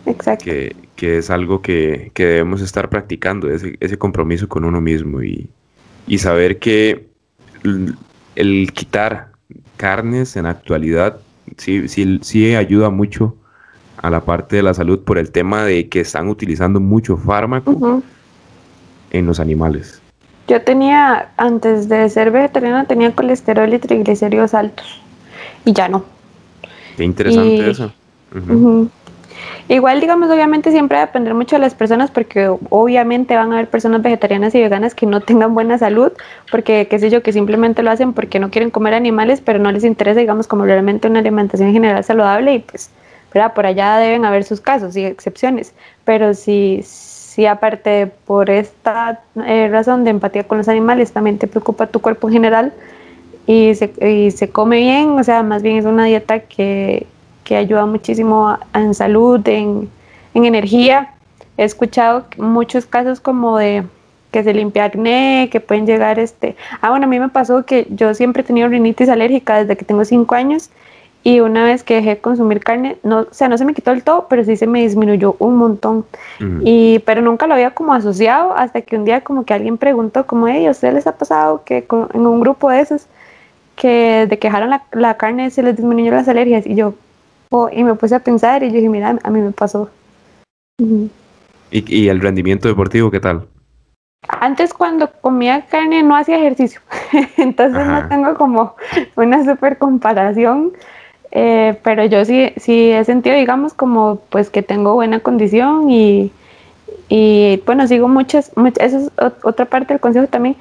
[0.07, 0.45] Exacto.
[0.45, 5.21] que, que es algo que, que debemos estar practicando, ese, ese compromiso con uno mismo
[5.21, 5.49] y,
[6.07, 7.07] y saber que
[7.63, 7.93] l-
[8.35, 9.29] el quitar
[9.77, 11.19] carnes en la actualidad
[11.57, 13.35] sí, sí, sí ayuda mucho
[14.01, 17.71] a la parte de la salud por el tema de que están utilizando mucho fármaco
[17.71, 18.03] Ujú.
[19.11, 20.01] en los animales.
[20.47, 25.01] Yo tenía, antes de ser vegetariana, tenía colesterol y triglicéridos altos.
[25.65, 26.05] Y ya no.
[26.95, 27.91] Qué interesante Y- eso.
[28.35, 28.53] Ujú.
[28.53, 28.89] Ujú.
[29.69, 33.55] Igual, digamos, obviamente siempre va a depender mucho de las personas porque obviamente van a
[33.55, 36.13] haber personas vegetarianas y veganas que no tengan buena salud
[36.49, 39.71] porque, qué sé yo, que simplemente lo hacen porque no quieren comer animales, pero no
[39.71, 42.89] les interesa, digamos, como realmente una alimentación en general saludable y pues,
[43.33, 43.53] ¿verdad?
[43.53, 45.73] Por allá deben haber sus casos y excepciones,
[46.05, 51.47] pero si, si aparte por esta eh, razón de empatía con los animales también te
[51.47, 52.73] preocupa tu cuerpo en general
[53.47, 57.05] y se, y se come bien, o sea, más bien es una dieta que
[57.47, 59.89] que ayuda muchísimo en salud, en,
[60.33, 61.13] energía.
[61.57, 63.85] He escuchado muchos casos como de
[64.31, 66.57] que se limpia acné, que pueden llegar este...
[66.81, 69.85] Ah, bueno, a mí me pasó que yo siempre he tenido rinitis alérgica desde que
[69.85, 70.69] tengo 5 años
[71.23, 73.91] y una vez que dejé de consumir carne, no, o sea, no se me quitó
[73.91, 76.05] del todo, pero sí se me disminuyó un montón.
[76.61, 80.27] Y, pero nunca lo había como asociado hasta que un día como que alguien preguntó
[80.27, 83.07] como, hey, ¿a ustedes les ha pasado que en un grupo de esos
[83.77, 86.67] que de que dejaron la, la carne se les disminuyó las alergias?
[86.67, 86.93] Y yo,
[87.71, 89.89] y me puse a pensar y yo dije, mira, a mí me pasó.
[90.79, 91.09] ¿Y,
[91.71, 93.47] ¿Y, el rendimiento deportivo qué tal?
[94.27, 96.81] Antes cuando comía carne no hacía ejercicio,
[97.37, 98.75] entonces no tengo como
[99.15, 100.73] una super comparación,
[101.31, 106.31] eh, pero yo sí, sí he sentido, digamos, como pues que tengo buena condición y,
[107.09, 109.11] y bueno, sigo muchas, muchas, eso es
[109.43, 110.57] otra parte del consejo también,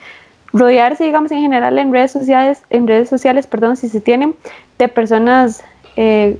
[0.52, 4.34] rodearse, digamos, en general en redes sociales, en redes sociales, perdón, si se tienen,
[4.78, 5.64] de personas
[5.96, 6.38] eh,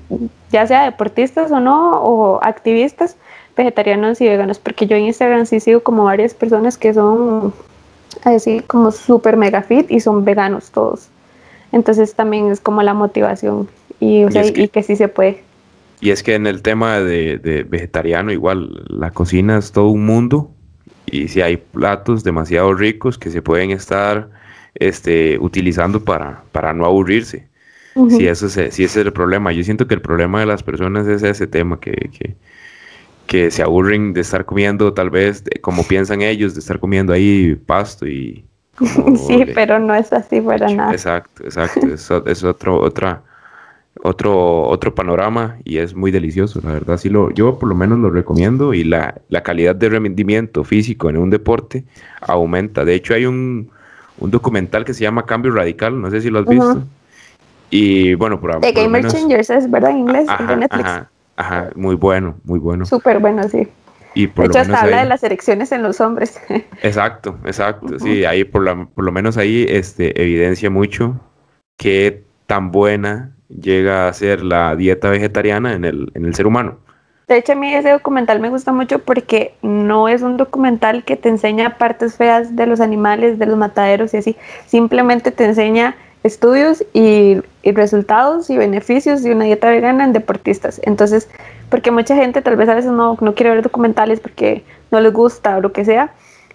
[0.50, 3.16] ya sea deportistas o no, o activistas
[3.56, 7.54] vegetarianos y veganos, porque yo en Instagram sí sigo como varias personas que son
[8.24, 11.08] así como súper mega fit y son veganos todos.
[11.72, 15.42] Entonces también es como la motivación y, o sea, y, que, sí se puede.
[16.00, 20.04] Y es que en el tema de, de, vegetariano igual, la cocina es todo un
[20.04, 20.50] mundo
[21.06, 24.28] y si hay platos demasiado ricos que se pueden estar
[24.74, 27.48] este, utilizando para, para no aburrirse.
[28.10, 29.52] Si, eso si ese es el problema.
[29.52, 32.36] Yo siento que el problema de las personas es ese tema, que,
[33.26, 37.54] que, se aburren de estar comiendo, tal vez, como piensan ellos, de estar comiendo ahí
[37.54, 38.44] pasto y...
[39.26, 40.92] sí, pero no es así para nada.
[40.92, 41.86] Exacto, exacto.
[41.86, 43.22] es, es, otro, otra,
[44.02, 46.98] otro, otro panorama y es muy delicioso, la verdad.
[46.98, 51.08] Sí lo, yo por lo menos lo recomiendo y la, la calidad de rendimiento físico
[51.08, 51.84] en un deporte
[52.20, 52.84] aumenta.
[52.84, 53.70] De hecho, hay un,
[54.18, 56.84] un documental que se llama Cambio Radical, no sé si lo has visto.
[57.70, 60.90] Y bueno, por The Gamer Changers es verdad en inglés, de Netflix.
[61.36, 62.86] Ajá, muy bueno, muy bueno.
[62.86, 63.68] Súper bueno, sí.
[64.14, 66.40] Y por de hecho, hasta habla de las erecciones en los hombres.
[66.82, 67.98] Exacto, exacto.
[67.98, 71.20] Sí, ahí por, la, por lo menos ahí este, evidencia mucho
[71.76, 76.78] qué tan buena llega a ser la dieta vegetariana en el, en el ser humano.
[77.28, 81.16] De hecho, a mí ese documental me gusta mucho porque no es un documental que
[81.16, 84.36] te enseña partes feas de los animales, de los mataderos y así.
[84.66, 90.80] Simplemente te enseña estudios y, resultados y beneficios de una dieta vegana en deportistas.
[90.84, 91.28] Entonces,
[91.68, 95.12] porque mucha gente tal vez a veces no, no quiere ver documentales porque no les
[95.12, 96.12] gusta o lo que sea,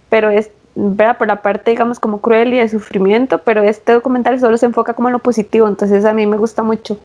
[0.10, 1.18] pero es ¿verdad?
[1.18, 4.94] por la parte, digamos, como cruel y de sufrimiento, pero este documental solo se enfoca
[4.94, 7.00] como en lo positivo, entonces a mí me gusta mucho.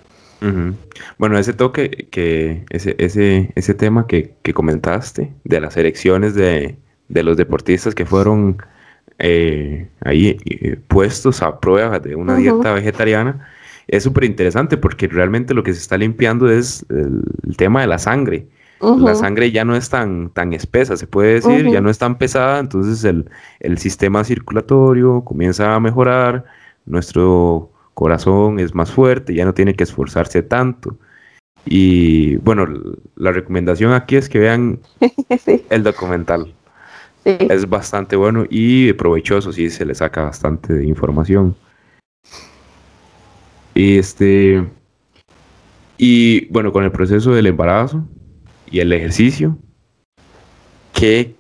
[1.18, 6.76] Bueno, ese toque, que ese, ese, ese tema que, que comentaste de las elecciones de,
[7.08, 8.58] de los deportistas que fueron
[9.18, 13.48] eh, ahí eh, puestos a prueba de una dieta vegetariana,
[13.88, 17.98] es súper interesante porque realmente lo que se está limpiando es el, tema de la
[17.98, 18.48] sangre.
[18.80, 22.18] La sangre ya no es tan, tan espesa, se puede decir, ya no es tan
[22.18, 26.44] pesada, entonces el, el, sistema circulatorio comienza a mejorar,
[26.84, 30.98] nuestro corazón es más fuerte, ya no tiene que esforzarse tanto.
[31.64, 32.66] Y bueno,
[33.16, 34.80] la recomendación aquí es que vean
[35.70, 36.52] el documental.
[37.26, 41.56] Es bastante bueno y provechoso, sí, se le saca bastante información.
[43.74, 44.64] Este.
[45.98, 48.06] Y bueno, con el proceso del embarazo
[48.70, 49.58] y el ejercicio,
[50.92, 51.34] ¿qué,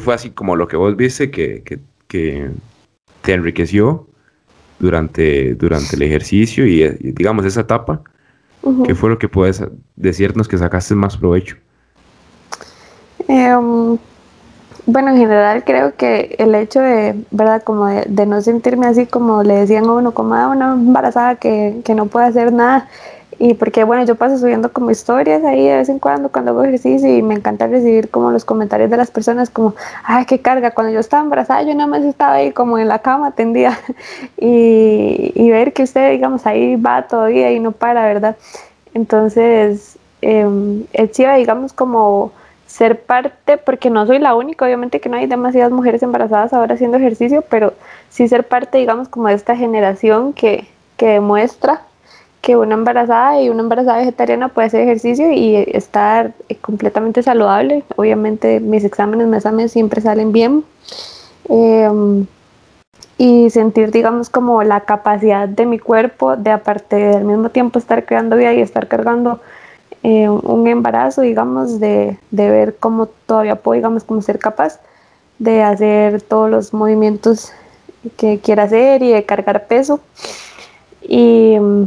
[0.00, 4.06] fue así como lo que vos viste que, te enriqueció
[4.80, 8.02] durante, durante el ejercicio y, digamos esa etapa?
[8.84, 9.64] ¿Qué fue lo que puedes
[9.96, 11.56] decirnos que sacaste más provecho?
[13.28, 13.96] Em,
[14.86, 17.62] bueno, en general creo que el hecho de, ¿verdad?
[17.62, 21.36] Como de, no sentirme así como le decían a uno, como a ah, una embarazada
[21.36, 22.88] que, que, no puede hacer nada.
[23.38, 26.64] Y porque, bueno, yo paso subiendo como historias ahí de vez en cuando cuando hago
[26.64, 30.72] ejercicio y me encanta recibir como los comentarios de las personas como, ay, qué carga.
[30.72, 33.78] Cuando yo estaba embarazada yo nada más estaba ahí como en la cama tendida
[34.38, 38.36] y, y ver que usted, digamos, ahí va todavía y no para, ¿verdad?
[38.94, 42.32] Entonces, eh, es chiva, digamos, como
[42.72, 46.74] ser parte, porque no soy la única, obviamente que no hay demasiadas mujeres embarazadas ahora
[46.74, 47.74] haciendo ejercicio, pero
[48.08, 51.82] sí ser parte, digamos, como de esta generación que, que demuestra
[52.40, 56.32] que una embarazada y una embarazada vegetariana puede hacer ejercicio y estar
[56.62, 57.84] completamente saludable.
[57.96, 60.64] Obviamente mis exámenes mes siempre salen bien.
[61.50, 62.26] Em,
[63.18, 68.06] y sentir, digamos, como la capacidad de mi cuerpo de aparte del mismo tiempo estar
[68.06, 69.40] creando vida y estar cargando
[70.02, 74.80] eh, un embarazo, digamos, de, de, ver cómo todavía puedo, digamos, como ser capaz
[75.38, 77.52] de hacer todos los movimientos
[78.16, 80.00] que quiera hacer y de cargar peso.
[81.02, 81.84] Y mm,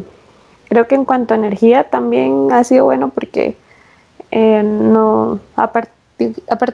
[0.69, 3.57] creo que en cuanto a energía también ha sido bueno porque
[4.31, 5.91] eh, no, aparte,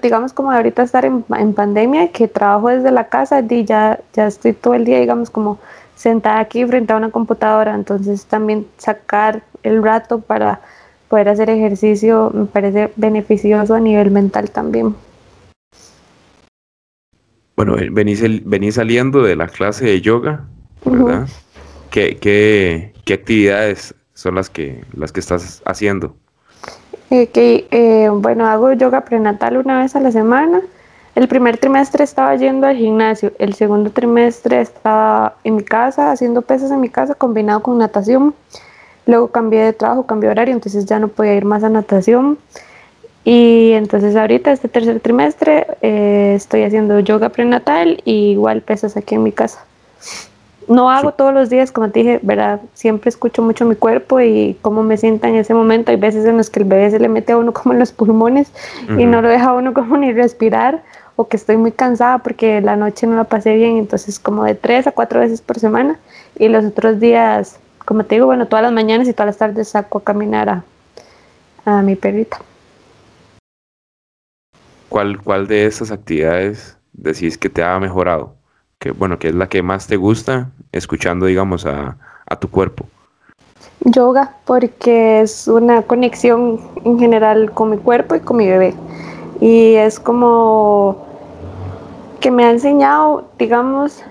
[0.01, 3.99] digamos como de ahorita estar en, en, pandemia, que trabajo desde la casa, y ya,
[4.13, 5.59] ya estoy todo el día, digamos, como
[5.95, 10.61] sentada aquí frente a una computadora, entonces también sacar el rato para
[11.11, 14.95] poder hacer ejercicio me parece beneficioso a nivel mental también.
[17.57, 20.45] Bueno, eh, venís, venís saliendo de la clase de yoga,
[20.85, 21.27] ¿verdad?
[21.91, 26.15] ¿Qué, qué, qué, actividades son las que, las que estás haciendo?
[27.09, 30.61] Eh, que, eh, bueno, hago yoga prenatal una vez a la semana.
[31.13, 36.41] El primer trimestre estaba yendo al gimnasio, el segundo trimestre estaba en mi casa haciendo
[36.41, 38.33] pesas en mi casa combinado con natación.
[39.05, 42.37] Luego cambié de trabajo, cambié de horario, entonces ya no podía ir más a natación.
[43.23, 49.15] Y entonces ahorita, este tercer trimestre, eh, estoy haciendo yoga prenatal y igual pesas aquí
[49.15, 49.63] en mi casa.
[50.67, 52.61] No hago todos los días, como te dije, ¿verdad?
[52.73, 55.91] Siempre escucho mucho mi cuerpo y cómo me sienta en ese momento.
[55.91, 57.91] Hay veces en los que el bebé se le mete a uno como en los
[57.91, 58.51] pulmones
[58.97, 60.81] y no lo deja a uno como ni respirar
[61.15, 64.55] o que estoy muy cansada porque la noche no la pasé bien, entonces como de
[64.55, 65.99] tres a cuatro veces por semana
[66.39, 67.59] y los otros días,
[67.91, 70.63] como te digo, bueno, todas las mañanas y todas las tardes saco a caminar a,
[71.65, 72.39] a mi perrita.
[74.87, 78.37] ¿Cuál, ¿Cuál de esas actividades decís que te ha mejorado?
[78.79, 82.85] Que bueno, que es la que más te gusta escuchando, digamos, a, a tu cuerpo?
[83.81, 88.73] Yoga, porque es una conexión en general con mi cuerpo y con mi bebé.
[89.41, 91.05] Y es como
[92.21, 94.01] que me ha enseñado, digamos,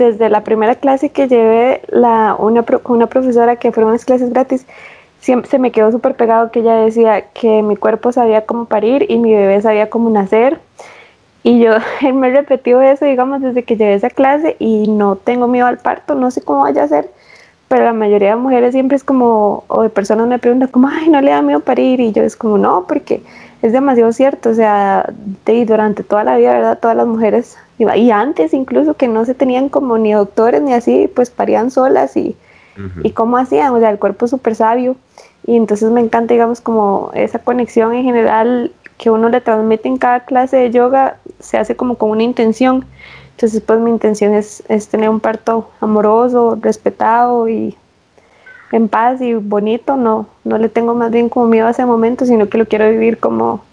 [0.00, 4.66] desde la primera clase que llevé la, una, una profesora que fueron unas clases gratis,
[5.20, 9.06] siempre se me quedó súper pegado que ella decía que mi cuerpo sabía cómo parir
[9.08, 10.58] y mi bebé sabía cómo nacer.
[11.42, 11.72] Y yo
[12.14, 15.78] me he repetido eso, digamos, desde que llevé esa clase y no tengo miedo al
[15.78, 17.10] parto, no sé cómo vaya a ser,
[17.68, 21.08] pero la mayoría de mujeres siempre es como, o de personas me preguntan como, ay,
[21.08, 23.22] no le da miedo parir, y yo es como, no, porque
[23.62, 25.08] es demasiado cierto, o sea,
[25.44, 26.78] de, durante toda la vida, ¿verdad?
[26.80, 31.10] Todas las mujeres, y antes incluso que no se tenían como ni doctores ni así,
[31.14, 32.36] pues parían solas y,
[33.02, 34.96] y cómo hacían, o sea, el cuerpo es súper sabio,
[35.46, 39.96] y entonces me encanta, digamos, como esa conexión en general que uno le transmite en
[39.96, 42.84] cada clase de yoga se hace como con una intención.
[43.30, 47.76] Entonces, pues mi intención es, es tener un parto amoroso, respetado y
[48.72, 49.96] en paz y bonito.
[49.96, 52.90] No, no le tengo más bien como miedo a ese momento, sino que lo quiero
[52.90, 53.64] vivir como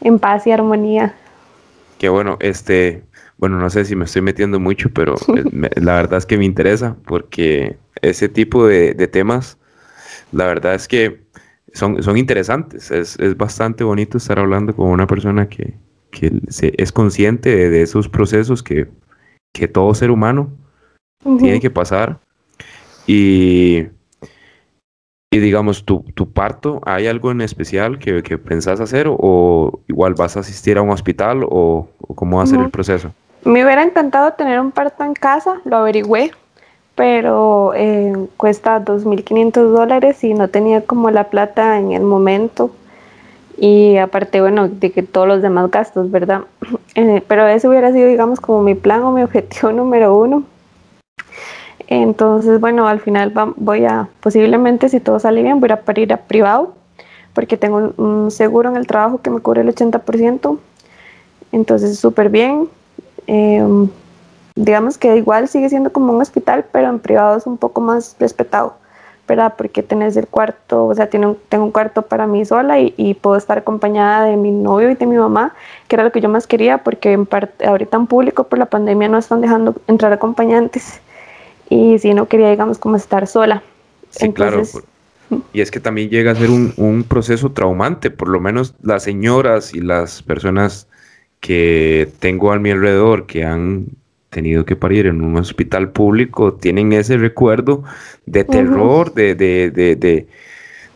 [0.00, 1.14] en paz y armonía.
[2.04, 3.02] Qué bueno, este,
[3.38, 5.14] bueno, no sé si me estoy metiendo mucho, pero
[5.76, 9.56] la verdad es que me interesa porque ese tipo de, de temas,
[10.30, 11.24] la verdad es que
[11.72, 12.90] son, son interesantes.
[12.90, 15.78] Es, es, bastante bonito estar hablando con una persona que,
[16.10, 18.86] que se, es consciente de, de, esos procesos que,
[19.54, 20.52] que todo ser humano
[21.24, 21.38] uh -huh.
[21.38, 22.20] tiene que pasar.
[23.06, 23.86] Y,
[25.34, 30.14] y digamos, tu, tu, parto, ¿hay algo en especial que, que pensás hacer o, igual
[30.14, 33.10] vas a asistir a un hospital o, o cómo va a ser el proceso?
[33.44, 36.30] Me hubiera encantado tener un parto en casa, lo averigüé,
[36.94, 42.70] pero eh, cuesta 2.500 dólares y no tenía como la plata en el momento.
[43.56, 46.42] Y aparte, bueno, de que todos los demás gastos, ¿verdad?
[46.96, 50.44] Eh, pero ese hubiera sido, digamos, como mi plan o mi objetivo número uno.
[52.02, 56.16] Entonces, bueno, al final voy a, posiblemente si todo sale bien, voy a ir a
[56.16, 56.74] privado,
[57.34, 60.58] porque tengo un, seguro en el trabajo que me cubre el 80%.
[61.52, 62.68] Entonces, súper bien.
[63.26, 63.88] Eh,
[64.56, 68.16] digamos que igual sigue siendo como un hospital, pero en privado es un poco más
[68.18, 68.74] respetado,
[69.28, 69.54] ¿verdad?
[69.56, 72.92] Porque tenés el cuarto, o sea, tiene un, tengo un cuarto para mí sola y,
[72.96, 75.54] y, puedo estar acompañada de mi novio y de mi mamá,
[75.88, 77.28] que era lo que yo más quería, porque en
[77.66, 81.00] ahorita en público por la pandemia no están dejando entrar acompañantes
[81.68, 83.62] y si no quería, digamos, como estar sola.
[84.10, 85.44] Sí, Entonces, claro.
[85.52, 89.02] Y es que también llega a ser un, un proceso traumante, por lo menos las
[89.02, 90.86] señoras y las personas
[91.40, 93.86] que tengo a mi alrededor que han
[94.30, 97.84] tenido que parir en un hospital público tienen ese recuerdo
[98.26, 99.14] de terror, uh -huh.
[99.14, 100.26] de, de, de,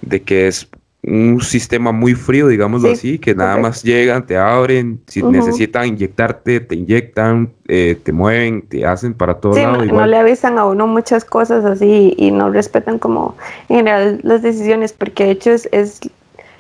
[0.03, 0.69] de, que es
[1.11, 6.61] un sistema muy frío, digámoslo así, que nada más llegan, te abren, si necesitan inyectarte,
[6.61, 9.85] te inyectan, eh, te mueven, te hacen para todo sí, lado.
[9.85, 13.37] No, le avisan a uno muchas cosas así y no respetan como
[13.69, 16.01] en general las decisiones, porque de hecho es, es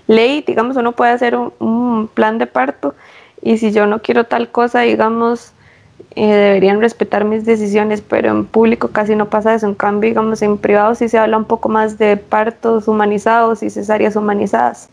[0.06, 2.94] ley, digamos, uno puede hacer un, plan de parto
[3.42, 5.52] y si yo no quiero tal cosa, digamos,
[6.16, 9.66] eh, deberían respetar mis decisiones, pero en público casi no pasa eso.
[9.66, 13.70] En cambio, digamos, en privado sí se habla un poco más de partos humanizados y
[13.70, 14.88] cesáreas humanizadas.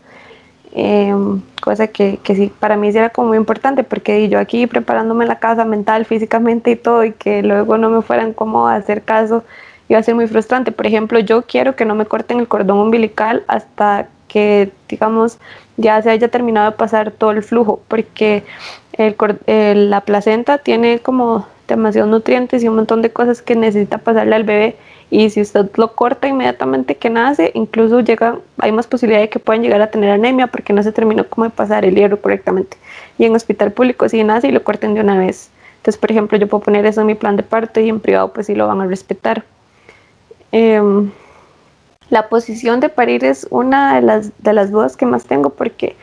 [0.72, 4.66] Em, cosa que, que, sí, para mí sí era como muy importante, porque yo aquí
[4.66, 8.76] preparándome la casa mental, físicamente y todo, y que luego no me fueran como a
[8.76, 9.42] hacer caso,
[9.88, 10.72] iba a ser muy frustrante.
[10.72, 15.38] Por ejemplo, yo quiero que no me corten el cordón umbilical hasta que, digamos,
[15.76, 18.44] ya se haya terminado de pasar todo el flujo, porque
[18.98, 24.36] el, la placenta tiene como demasiados nutrientes y un montón de cosas que necesita pasarle
[24.36, 24.76] al bebé
[25.10, 29.38] y si usted lo corta inmediatamente que nace, incluso llega, hay más posibilidad de que
[29.38, 32.76] puedan llegar a tener anemia porque no se terminó como de pasar el hierro correctamente.
[33.18, 35.50] Y en hospital público si nace y lo corten de una vez.
[35.76, 38.32] Entonces, por ejemplo, yo puedo poner eso en mi plan de parto y en privado
[38.32, 39.44] pues sí lo van a respetar.
[40.50, 41.12] Em,
[42.10, 45.94] la posición de parir es una de las, de las dudas que más tengo porque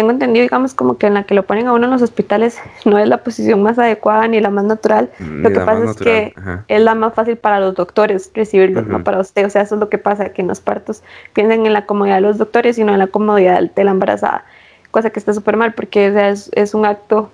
[0.00, 2.58] tengo entendido, digamos, como que en la que lo ponen a uno en los hospitales
[2.86, 5.10] no es la posición más adecuada ni la más natural.
[5.18, 6.34] lo que pasa es que
[6.68, 9.44] es la más fácil para los doctores recibirlo, no para usted.
[9.44, 11.02] O sea, eso es lo que pasa, que en los partos
[11.34, 14.46] piensan en la comodidad de los doctores y no en la comodidad de la embarazada.
[14.90, 17.30] Cosa que está súper mal porque es, es, un acto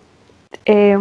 [0.64, 0.98] eh,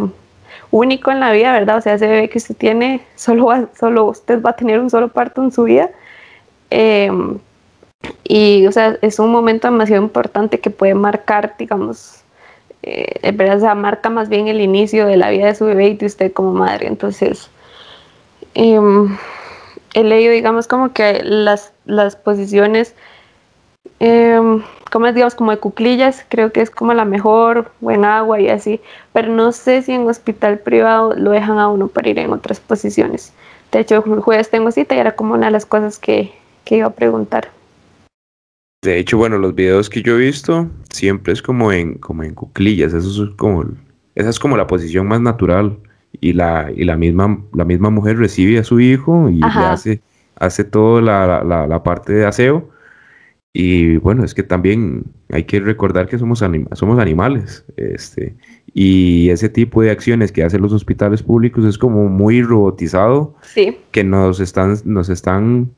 [0.70, 1.78] único en la vida, ¿verdad?
[1.78, 5.08] O sea, ese bebé que usted tiene, solo, solo usted va a tener un solo
[5.08, 5.90] parto en su vida
[6.70, 7.38] Em,
[8.24, 12.24] y, o sea, es un momento demasiado importante que puede marcar, digamos,
[12.84, 16.06] eh, verdad, marca más bien el inicio de la vida de su bebé y de
[16.06, 16.88] usted como madre.
[16.88, 17.50] Entonces,
[18.54, 18.80] eh,
[19.96, 22.94] he leído, digamos, como que las, las posiciones,
[24.00, 24.40] eh,
[24.92, 28.82] como digamos, como de cuclillas, creo que es como la mejor, buen agua y así,
[29.14, 32.60] pero no sé si en hospital privado lo dejan a uno para ir en otras
[32.60, 33.34] posiciones.
[33.72, 36.34] De hecho, el jueves tengo cita y era como una de las cosas que,
[36.66, 37.50] que iba a preguntar.
[38.86, 42.36] De hecho, bueno, los videos que yo he visto siempre es como en, como en
[42.36, 43.66] cuclillas, eso es como,
[44.14, 45.78] esa es como la posición más natural
[46.22, 50.02] y la, y la misma, la misma mujer recibe a su hijo y le hace,
[50.36, 52.70] hace toda la, la, parte de aseo.
[53.54, 57.66] Y bueno, es que también hay que recordar que somos, somos animales.
[57.78, 58.36] Este,
[58.74, 63.36] y ese tipo de acciones que hacen los hospitales públicos es como muy robotizado.
[63.42, 63.78] Sí.
[63.92, 65.72] Que nos están, nos están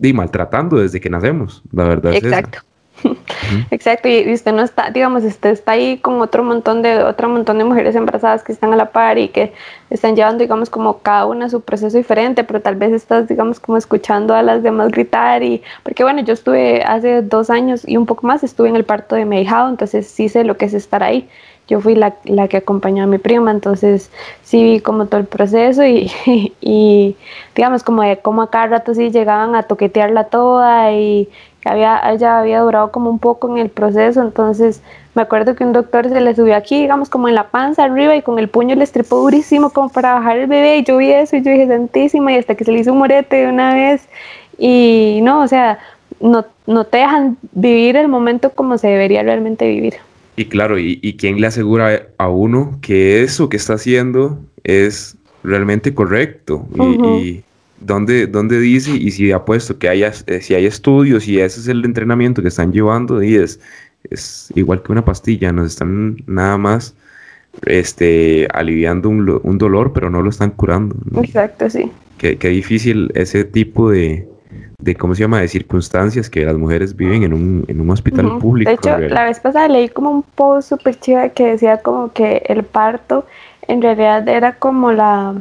[0.00, 2.14] y maltratando desde que nacemos, la verdad.
[2.14, 2.60] Exacto.
[3.70, 7.58] Exacto, y usted no está, digamos, usted está ahí con otro montón de otro montón
[7.58, 9.52] de mujeres embarazadas que están a la par y que
[9.90, 13.76] están llevando, digamos, como cada una su proceso diferente, pero tal vez estás, digamos, como
[13.76, 18.06] escuchando a las demás gritar y, porque bueno, yo estuve hace dos años y un
[18.06, 21.02] poco más, estuve en el parto de mi entonces sí sé lo que es estar
[21.02, 21.28] ahí
[21.66, 24.10] yo fui la, la, que acompañó a mi prima, entonces
[24.42, 26.10] sí vi como todo el proceso y,
[26.60, 27.16] y,
[27.54, 31.28] digamos como de cómo a cada rato sí llegaban a toquetearla toda y
[31.64, 34.82] había, ella había durado como un poco en el proceso, entonces
[35.14, 38.14] me acuerdo que un doctor se le subió aquí, digamos como en la panza arriba
[38.14, 41.12] y con el puño le estripó durísimo como para bajar el bebé y yo vi
[41.12, 43.72] eso y yo dije santísima y hasta que se le hizo un morete de una
[43.72, 44.06] vez
[44.58, 45.78] y no, o sea,
[46.20, 49.94] no, no te dejan vivir el momento como se debería realmente vivir.
[50.36, 55.94] Y claro, ¿y, quién le asegura a uno que eso que está haciendo es realmente
[55.94, 56.66] correcto?
[56.74, 57.42] Y,
[57.80, 61.60] dónde, dónde, dice y si ha puesto que haya, eh, si hay estudios y ese
[61.60, 63.60] es el entrenamiento que están llevando y es,
[64.10, 66.94] es igual que una pastilla, nos están nada más
[67.66, 70.96] este, aliviando un, un dolor, pero no lo están curando.
[71.22, 71.92] Exacto, sí.
[72.18, 74.26] Qué, qué difícil ese tipo de,
[74.78, 78.38] de cómo se llama, de circunstancias que las mujeres viven en un, en un hospital
[78.38, 78.70] público.
[78.70, 82.42] De hecho, la vez pasada leí como un post súper chido que decía como que
[82.46, 83.26] el parto
[83.68, 85.34] en realidad era como la...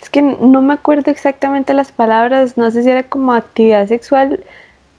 [0.00, 4.42] Es que no me acuerdo exactamente las palabras, no sé si era como actividad sexual,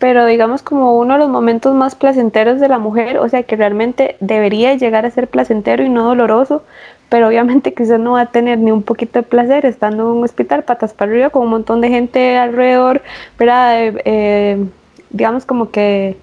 [0.01, 3.55] pero digamos como uno de los momentos más placenteros de la mujer, o sea que
[3.55, 6.63] realmente debería llegar a ser placentero y no doloroso,
[7.07, 10.23] pero obviamente quizás no va a tener ni un poquito de placer estando en un
[10.23, 13.03] hospital patas para arriba con un montón de gente alrededor,
[13.37, 13.79] ¿verdad?
[13.79, 14.65] Eh, eh,
[15.11, 16.17] digamos como que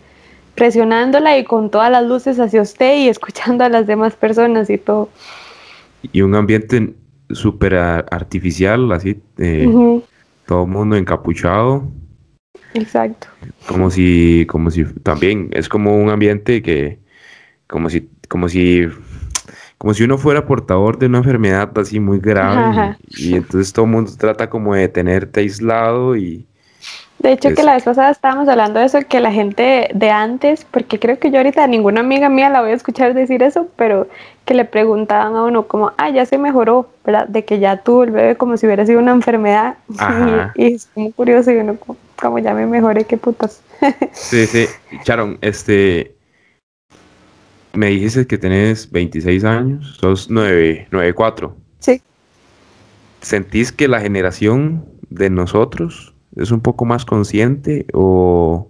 [0.57, 4.79] presionándola y con todas las luces hacia usted y escuchando a las demás personas y
[4.79, 5.09] todo.
[6.11, 6.95] Y un ambiente
[7.31, 10.03] súper artificial, así, eh,
[10.47, 11.85] todo el mundo encapuchado.
[12.75, 13.29] Exacto.
[13.67, 16.99] Como si, como si también es como un ambiente que,
[17.67, 18.87] como si, como si
[19.79, 23.93] como si uno fuera portador de una enfermedad así muy grave y, entonces todo el
[23.93, 26.47] mundo trata como de tenerte aislado y,
[27.19, 30.65] De hecho, que la vez pasada estábamos hablando de eso, que la gente de antes,
[30.65, 34.07] porque creo que yo ahorita ninguna amiga mía la voy a escuchar decir eso, pero
[34.45, 37.27] que le preguntaban a uno como, ah, ya se mejoró, ¿verdad?
[37.27, 39.77] De que ya tuvo el bebé como si hubiera sido una enfermedad.
[40.55, 41.77] Y, es muy curioso y uno
[42.17, 43.63] como, ya me mejoré, qué putas.
[44.13, 44.67] sí, sí.
[45.03, 46.15] Charon, este,
[47.73, 51.57] me dijiste que tenés 26 años, sos 9, 4.
[51.81, 52.01] Sí.
[53.23, 58.69] ¿Sentís que la generación de nosotros es un poco más consciente o,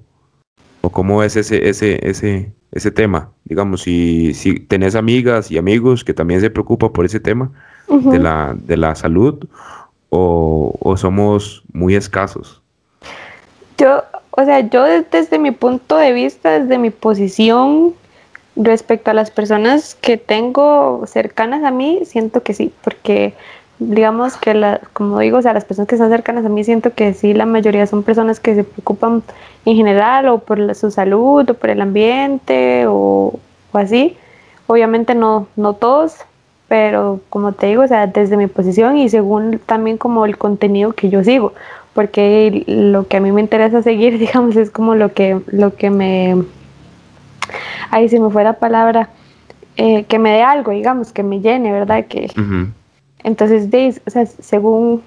[0.81, 3.31] o cómo es ese, ese, ese, ese tema?
[3.45, 7.51] Digamos, si, si tenés amigas y amigos que también se preocupan por ese tema
[7.89, 9.47] de, la, de la salud
[10.11, 12.63] o, o, somos muy escasos.
[13.77, 17.95] Yo, o sea, yo desde mi punto de vista, desde mi posición
[18.57, 23.35] respecto a las personas que tengo cercanas a mí, siento que sí, porque
[23.79, 26.93] digamos que, la, como digo, o sea, las personas que están cercanas a mí siento
[26.95, 29.23] que sí, la mayoría son personas que se preocupan
[29.65, 33.39] en general o por su salud o por el ambiente o,
[33.73, 34.17] así.
[34.67, 36.17] Obviamente no, no todos,
[36.67, 40.93] pero como te digo, o sea, desde mi posición y según también como el contenido
[40.93, 41.53] que yo sigo,
[41.95, 45.91] porque lo que a mí me interesa seguir, digamos, es como lo que, lo que
[45.91, 46.43] me...
[47.91, 49.09] Ahí si me fuera palabra,
[49.77, 52.05] eh, que me dé algo, digamos, que me llene, ¿verdad?
[52.07, 52.29] Que,
[53.25, 53.69] entonces,
[54.07, 55.03] o sea, según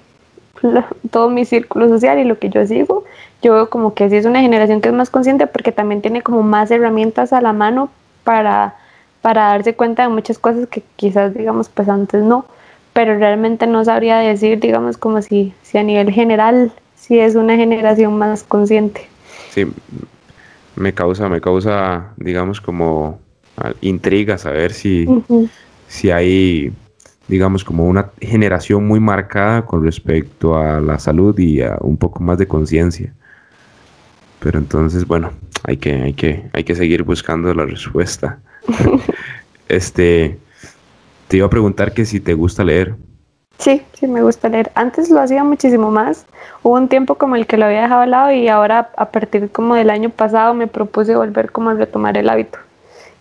[1.10, 3.04] todo mi círculo social y lo que yo sigo,
[3.42, 6.22] yo veo como que sí es una generación que es más consciente porque también tiene
[6.22, 7.90] como más herramientas a la mano
[8.24, 8.76] para,
[9.20, 12.44] para darse cuenta de muchas cosas que quizás, digamos, pues antes no,
[12.92, 17.56] pero realmente no sabría decir, digamos, como si, si a nivel general sí es una
[17.56, 19.08] generación más consciente.
[19.50, 19.66] Sí,
[20.76, 23.18] me causa, me causa, digamos, como
[23.80, 25.06] intriga saber si,
[25.88, 26.72] si hay
[27.32, 32.22] digamos, como una generación muy marcada con respecto a la salud y a un poco
[32.22, 33.14] más de conciencia.
[34.38, 35.32] Pero entonces, bueno,
[35.64, 38.38] hay que, hay que, hay que seguir buscando la respuesta.
[39.70, 40.38] este,
[41.28, 42.96] te iba a preguntar que si te gusta leer.
[43.56, 44.70] Sí, sí, me gusta leer.
[44.74, 46.26] Antes lo hacía muchísimo más.
[46.62, 49.50] Hubo un tiempo como el que lo había dejado al lado y ahora a partir
[49.50, 52.58] como del año pasado me propuse volver como a retomar el hábito.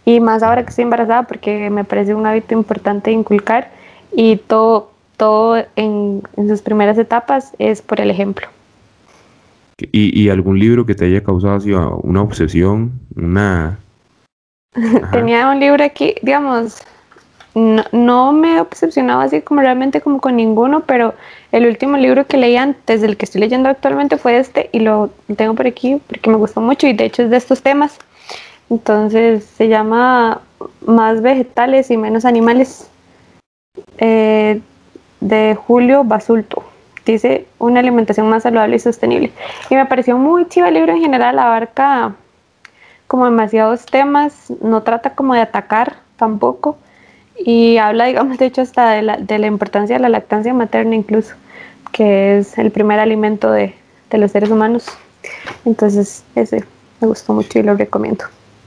[0.03, 3.79] Y más ahora que estoy embarazada porque me parece un hábito importante inculcar
[4.11, 8.47] y todo, todo en, sus primeras etapas es por el ejemplo.
[9.91, 12.91] ¿Y, algún libro que te haya causado así, una obsesión?
[13.15, 13.79] Una...
[15.11, 16.83] Tenía un libro aquí, digamos,
[17.55, 21.13] no, no, me he obsesionado así como realmente como con ninguno, pero
[21.51, 25.09] el último libro que leí antes del que estoy leyendo actualmente fue este y lo
[25.35, 27.97] tengo por aquí porque me gustó mucho y de hecho es de estos temas.
[28.69, 30.41] Entonces se llama
[30.85, 32.87] Más vegetales y menos animales.
[33.97, 34.61] Eh,
[35.19, 36.63] de Julio Basulto.
[37.05, 39.31] Dice una alimentación más saludable y sostenible.
[39.69, 42.15] Y me pareció muy chido el libro en general, abarca
[43.07, 46.77] como demasiados temas, no trata como de atacar tampoco.
[47.37, 50.95] Y habla, digamos, de hecho, hasta de la, de la importancia de la lactancia materna
[50.95, 51.35] incluso,
[51.91, 53.73] que es el primer alimento de,
[54.09, 54.85] de los seres humanos.
[55.65, 56.63] Entonces, ese
[56.99, 58.25] me gustó mucho y lo recomiendo.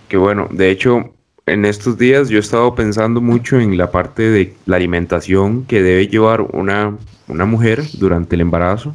[0.08, 0.48] Qué bueno.
[0.50, 1.13] De hecho,
[1.46, 5.82] en estos días yo he estado pensando mucho en la parte de la alimentación que
[5.82, 8.94] debe llevar una, mujer durante el embarazo,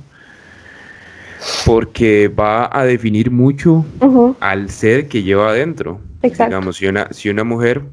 [1.66, 3.86] porque va a definir mucho
[4.40, 6.00] al ser que lleva adentro.
[6.22, 7.84] Digamos, si una, si una mujer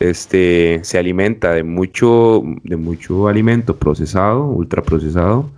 [0.00, 5.48] este, se alimenta de mucho, de mucho alimento procesado, ultraprocesado,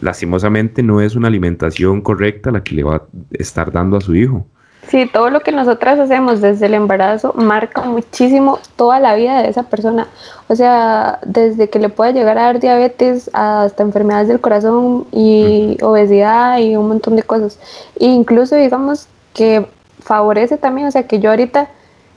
[0.00, 3.02] lastimosamente no es una alimentación correcta la que le va a
[3.32, 4.46] estar dando a su hijo.
[4.88, 9.48] Sí, todo lo que nosotras hacemos desde el embarazo marca muchísimo toda la vida de
[9.48, 10.08] esa persona.
[10.48, 15.78] O sea, desde que le pueda llegar a dar diabetes hasta enfermedades del corazón y
[15.82, 17.58] obesidad y un montón de cosas.
[17.98, 19.66] E incluso, digamos, que
[20.00, 21.68] favorece también, o sea, que yo ahorita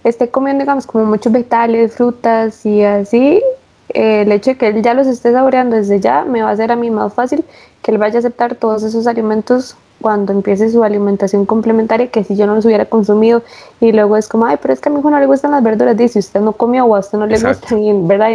[0.03, 3.41] esté comiendo, digamos, como muchos vegetales, frutas y así,
[3.89, 6.53] eh, el hecho de que él ya los esté saboreando desde ya me va a
[6.53, 7.45] hacer a mí más fácil
[7.81, 12.35] que él vaya a aceptar todos esos alimentos cuando empiece su alimentación complementaria que si
[12.35, 13.43] yo no los hubiera consumido
[13.81, 15.63] y luego es como, ay, pero es que a mi hijo no le gustan las
[15.63, 18.29] verduras, dice, usted no comió o a usted no le gustan y verdad,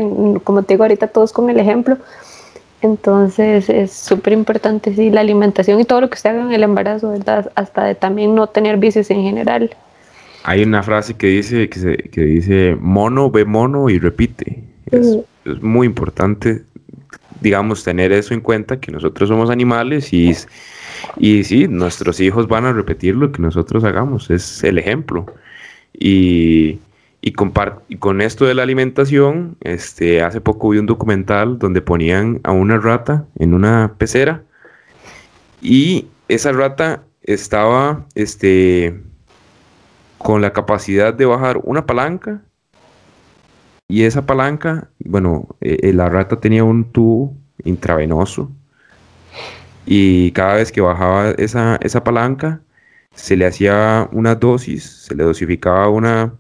[0.45, 1.99] como te digo ahorita todos con el ejemplo,
[2.83, 6.65] entonces es súper importante, sí, la alimentación y todo lo que usted haga en el
[6.65, 7.53] embarazo, ¿verdad?
[7.55, 9.75] Hasta de también no tener vicios en general.
[10.43, 14.65] Hay una frase que dice, que, se, que dice, mono ve mono y repite.
[14.91, 16.65] Es, es muy importante,
[17.41, 20.35] digamos, tener eso en cuenta, que nosotros somos animales y
[21.17, 25.27] y sí, nuestros hijos van a repetir lo que nosotros hagamos, es el ejemplo.
[25.93, 26.81] Y,
[27.21, 32.53] y, con esto de la alimentación, este, hace poco vi un documental donde ponían a
[32.53, 34.43] una rata en una pecera
[35.61, 39.01] y esa rata estaba este,
[40.19, 42.43] con la capacidad de bajar una palanca
[43.89, 48.51] y esa palanca, bueno, eh, eh, la rata tenía un tubo intravenoso
[49.87, 52.61] y cada vez que bajaba esa, esa palanca
[53.15, 56.35] se le hacía una dosis, se le dosificaba una,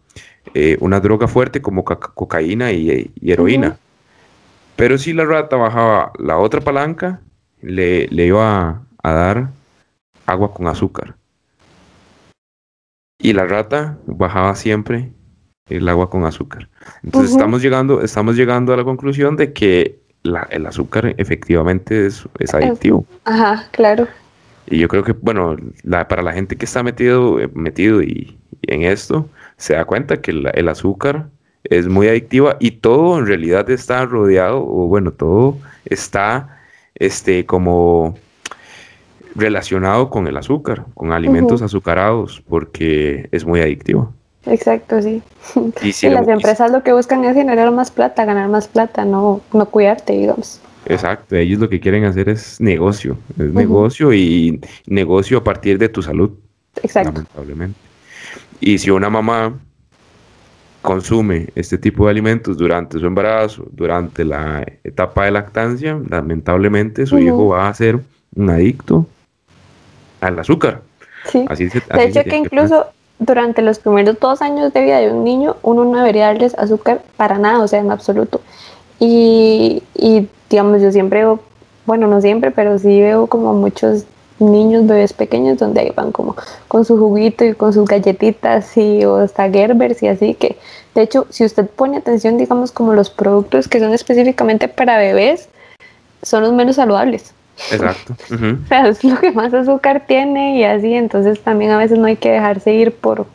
[0.55, 3.79] eh, una droga fuerte como cocaína y, heroína.
[4.77, 7.21] Pero si la rata bajaba la otra palanca,
[7.61, 9.51] le, le iba a, dar
[10.27, 11.17] agua con azúcar.
[13.19, 15.13] Y la rata bajaba siempre
[15.69, 16.69] el agua con azúcar.
[17.03, 22.55] Entonces estamos, llegando, estamos llegando a la conclusión de que el azúcar efectivamente es, es
[22.55, 23.05] adictivo.
[23.25, 24.07] Ajá, claro.
[24.67, 25.57] Y yo creo que, bueno,
[26.09, 30.31] para la gente que está metido, eh, metido y, en esto, se da cuenta que
[30.31, 31.27] el azúcar
[31.65, 36.61] es muy adictiva y todo en realidad está rodeado, o bueno, todo está
[36.95, 38.17] este, como
[39.35, 44.15] relacionado con el azúcar, con alimentos azucarados, porque es muy adictivo.
[44.47, 45.23] Exacto, sí.
[45.83, 49.67] Y, las empresas lo que buscan es generar más plata, ganar más plata, no, no
[49.67, 50.61] cuidarte, digamos.
[50.87, 55.89] Exacto, ellos lo que quieren hacer es negocio, es negocio y negocio a partir de
[55.89, 56.31] tu salud.
[56.83, 57.13] Exacto.
[57.13, 57.79] Lamentablemente.
[58.61, 59.55] Y si una mamá
[60.83, 67.19] consume este tipo de alimentos durante su embarazo, durante la etapa de lactancia, lamentablemente su
[67.19, 68.01] hijo va a ser
[68.35, 69.07] un adicto
[70.21, 70.83] al azúcar.
[71.31, 71.47] Sí.
[71.47, 72.87] de hecho que incluso
[73.25, 77.03] durante los primeros dos años de vida de un niño, uno no debería darles azúcar
[77.17, 78.41] para nada, o sea, en absoluto.
[78.99, 81.41] Y, y digamos, yo siempre veo,
[81.87, 84.05] bueno, no siempre, pero sí veo como muchos
[84.39, 86.37] niños, bebés pequeños, donde ahí van como
[86.69, 90.57] con su juguito y con sus galletitas y o hasta Gerbers y así que,
[90.95, 95.49] de hecho, si usted pone atención, digamos, como los productos que son específicamente para bebés,
[96.23, 97.35] son los menos saludables.
[97.71, 98.15] Exacto.
[98.31, 102.07] o sea, es lo que más azúcar tiene y así, entonces también a veces no
[102.07, 103.27] hay que dejarse ir por,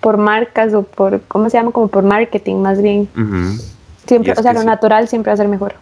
[0.00, 1.70] por marcas o por, ¿cómo se llama?
[1.70, 3.08] Como por marketing más bien.
[4.06, 5.74] Siempre, o sea, lo natural siempre va a ser mejor.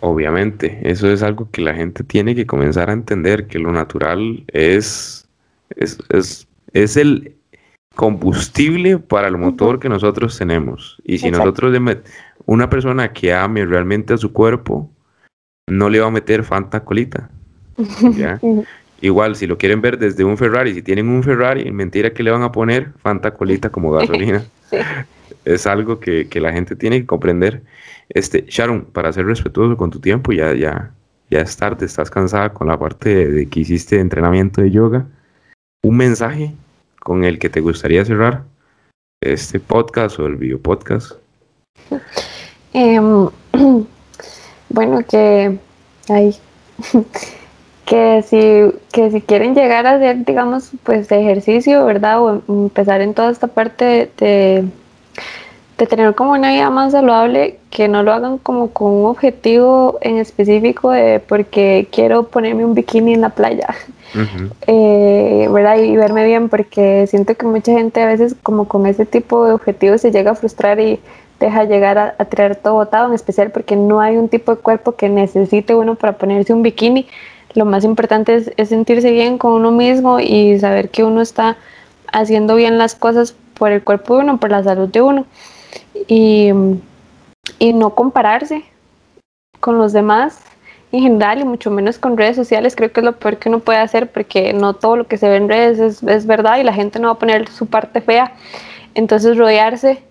[0.00, 4.44] Obviamente, eso es algo que la gente tiene que comenzar a entender, que lo natural
[4.48, 5.28] es,
[5.76, 5.98] es,
[6.72, 7.36] es, el
[7.94, 11.00] combustible para el motor que nosotros tenemos.
[11.04, 11.72] Y si nosotros,
[12.46, 14.90] una persona que ame realmente a su cuerpo,
[15.68, 17.30] no le va a meter Fanta colita.
[19.00, 22.30] Igual, si lo quieren ver desde un Ferrari, si tienen un Ferrari, mentira que le
[22.30, 24.44] van a poner Fanta colita como gasolina.
[25.44, 27.62] Es algo que, que la gente tiene que comprender.
[28.08, 30.92] Este, Sharon, para ser respetuoso con tu tiempo, ya, ya,
[31.30, 35.06] ya es tarde, estás cansada con la parte de, que hiciste entrenamiento de yoga.
[35.82, 36.54] Un mensaje
[37.00, 38.44] con el que te gustaría cerrar
[39.20, 41.12] este podcast o el video podcast.
[42.72, 43.28] Em,
[44.72, 45.58] bueno, que
[46.08, 46.36] hay
[47.84, 52.20] que si, que si quieren llegar a hacer, digamos, pues de ejercicio, ¿verdad?
[52.22, 54.64] O empezar en toda esta parte de
[55.82, 59.98] de tener como una vida más saludable, que no lo hagan como con un objetivo
[60.00, 63.66] en específico de porque quiero ponerme un bikini en la playa,
[64.68, 65.78] eh, ¿verdad?
[65.78, 69.54] Y verme bien, porque siento que mucha gente a veces como con ese tipo de
[69.54, 71.00] objetivos se llega a frustrar y
[71.42, 74.60] deja llegar a, a traer todo botado, en especial porque no hay un tipo de
[74.60, 77.06] cuerpo que necesite uno para ponerse un bikini.
[77.54, 81.56] Lo más importante es, sentirse bien con uno mismo y saber que uno está
[82.12, 85.26] haciendo bien las cosas por el cuerpo de uno, por la salud de uno
[86.08, 86.50] y,
[87.58, 88.64] y no compararse
[89.60, 90.40] con los demás
[90.92, 93.60] en general y mucho menos con redes sociales, creo que es lo peor que uno
[93.60, 96.64] puede hacer porque no todo lo que se ve en redes es, es verdad y
[96.64, 98.32] la gente no va a poner su parte fea.
[98.94, 100.02] Entonces rodearse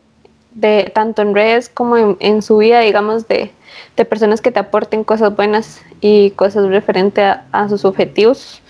[0.54, 3.52] de tanto en redes como en, en su vida, digamos, de,
[3.96, 8.62] de, personas que te aporten cosas buenas y cosas referente a, a sus objetivos.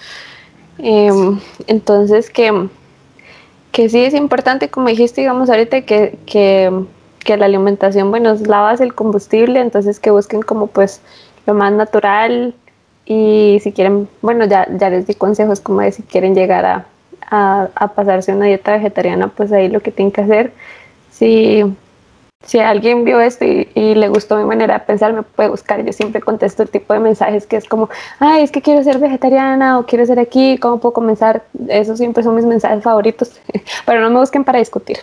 [0.77, 2.69] Em, entonces que,
[3.71, 6.71] que sí es importante, como dijiste, digamos, ahorita que, que
[7.23, 11.01] que la alimentación, bueno, es la base, el combustible, entonces que busquen como pues
[11.45, 12.53] lo más natural
[13.05, 16.85] y si quieren, bueno, ya, ya les di consejos como de si quieren llegar a,
[17.29, 20.51] a, pasarse una dieta vegetariana, pues ahí lo que tienen que hacer.
[21.21, 21.63] Si,
[22.43, 25.85] si alguien vio esto y, y, le gustó mi manera de pensar, me puede buscar.
[25.85, 28.97] Yo siempre contesto el tipo de mensajes que es como, ay, es que quiero ser
[28.97, 31.43] vegetariana o quiero ser aquí, ¿cómo puedo comenzar?
[31.67, 33.39] Esos siempre son mis mensajes favoritos,
[33.85, 34.97] pero no me busquen para discutir.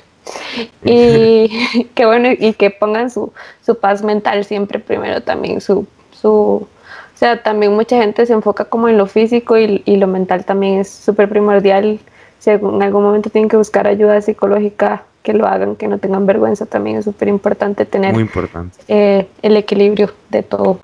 [0.83, 3.33] y que bueno, y que pongan su,
[3.65, 5.87] su paz mental siempre primero también, su,
[6.21, 6.69] su, o
[7.15, 10.81] sea, también mucha gente se enfoca como en lo físico y, y lo mental también
[10.81, 12.01] es súper primordial.
[12.41, 16.25] Si en algún momento tienen que buscar ayuda psicológica, que lo hagan, que no tengan
[16.25, 18.79] vergüenza, también es súper importante tener Muy importante.
[18.89, 20.81] Eh, el equilibrio de todo.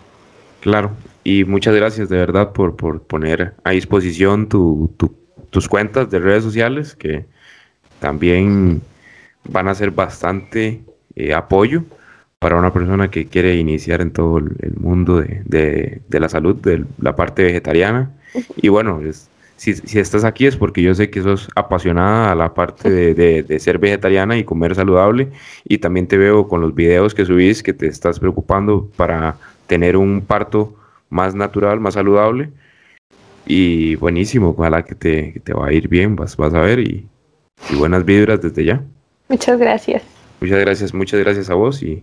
[0.60, 0.90] Claro,
[1.24, 6.94] y muchas gracias de verdad por, por poner a disposición tus cuentas de redes sociales
[6.94, 7.24] que
[8.00, 8.82] también
[9.48, 10.82] van a ser bastante
[11.16, 11.84] eh, apoyo
[12.38, 16.84] para una persona que quiere iniciar en todo el mundo de, de, la salud, de
[17.00, 18.10] la parte vegetariana.
[18.56, 19.00] Y bueno,
[19.56, 23.42] si, si, estás aquí es porque yo sé que sos apasionada a la parte de,
[23.42, 25.30] de, ser vegetariana y comer saludable.
[25.64, 29.36] Y también te veo con los videos que subís que te estás preocupando para
[29.66, 30.74] tener un parto
[31.10, 32.50] más natural, más saludable.
[33.46, 36.80] Y buenísimo, ojalá que te, que te va a ir bien, vas, vas a ver.
[36.80, 37.06] Y,
[37.70, 38.82] y buenas vibras desde ya.
[39.28, 40.02] Muchas gracias.
[40.40, 42.02] Muchas gracias, muchas gracias a vos y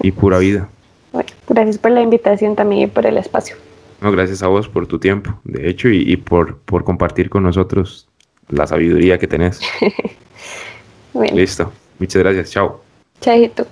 [0.00, 0.68] y pura vida.
[1.12, 3.56] Bueno, gracias por la invitación también y por el espacio.
[4.00, 8.08] No, gracias a vos por tu tiempo, de hecho, y, por, por compartir con nosotros
[8.48, 9.60] la sabiduría que tenés.
[11.34, 11.72] Listo.
[11.98, 12.50] Muchas gracias.
[12.50, 12.80] Chao.
[13.20, 13.66] Chaito.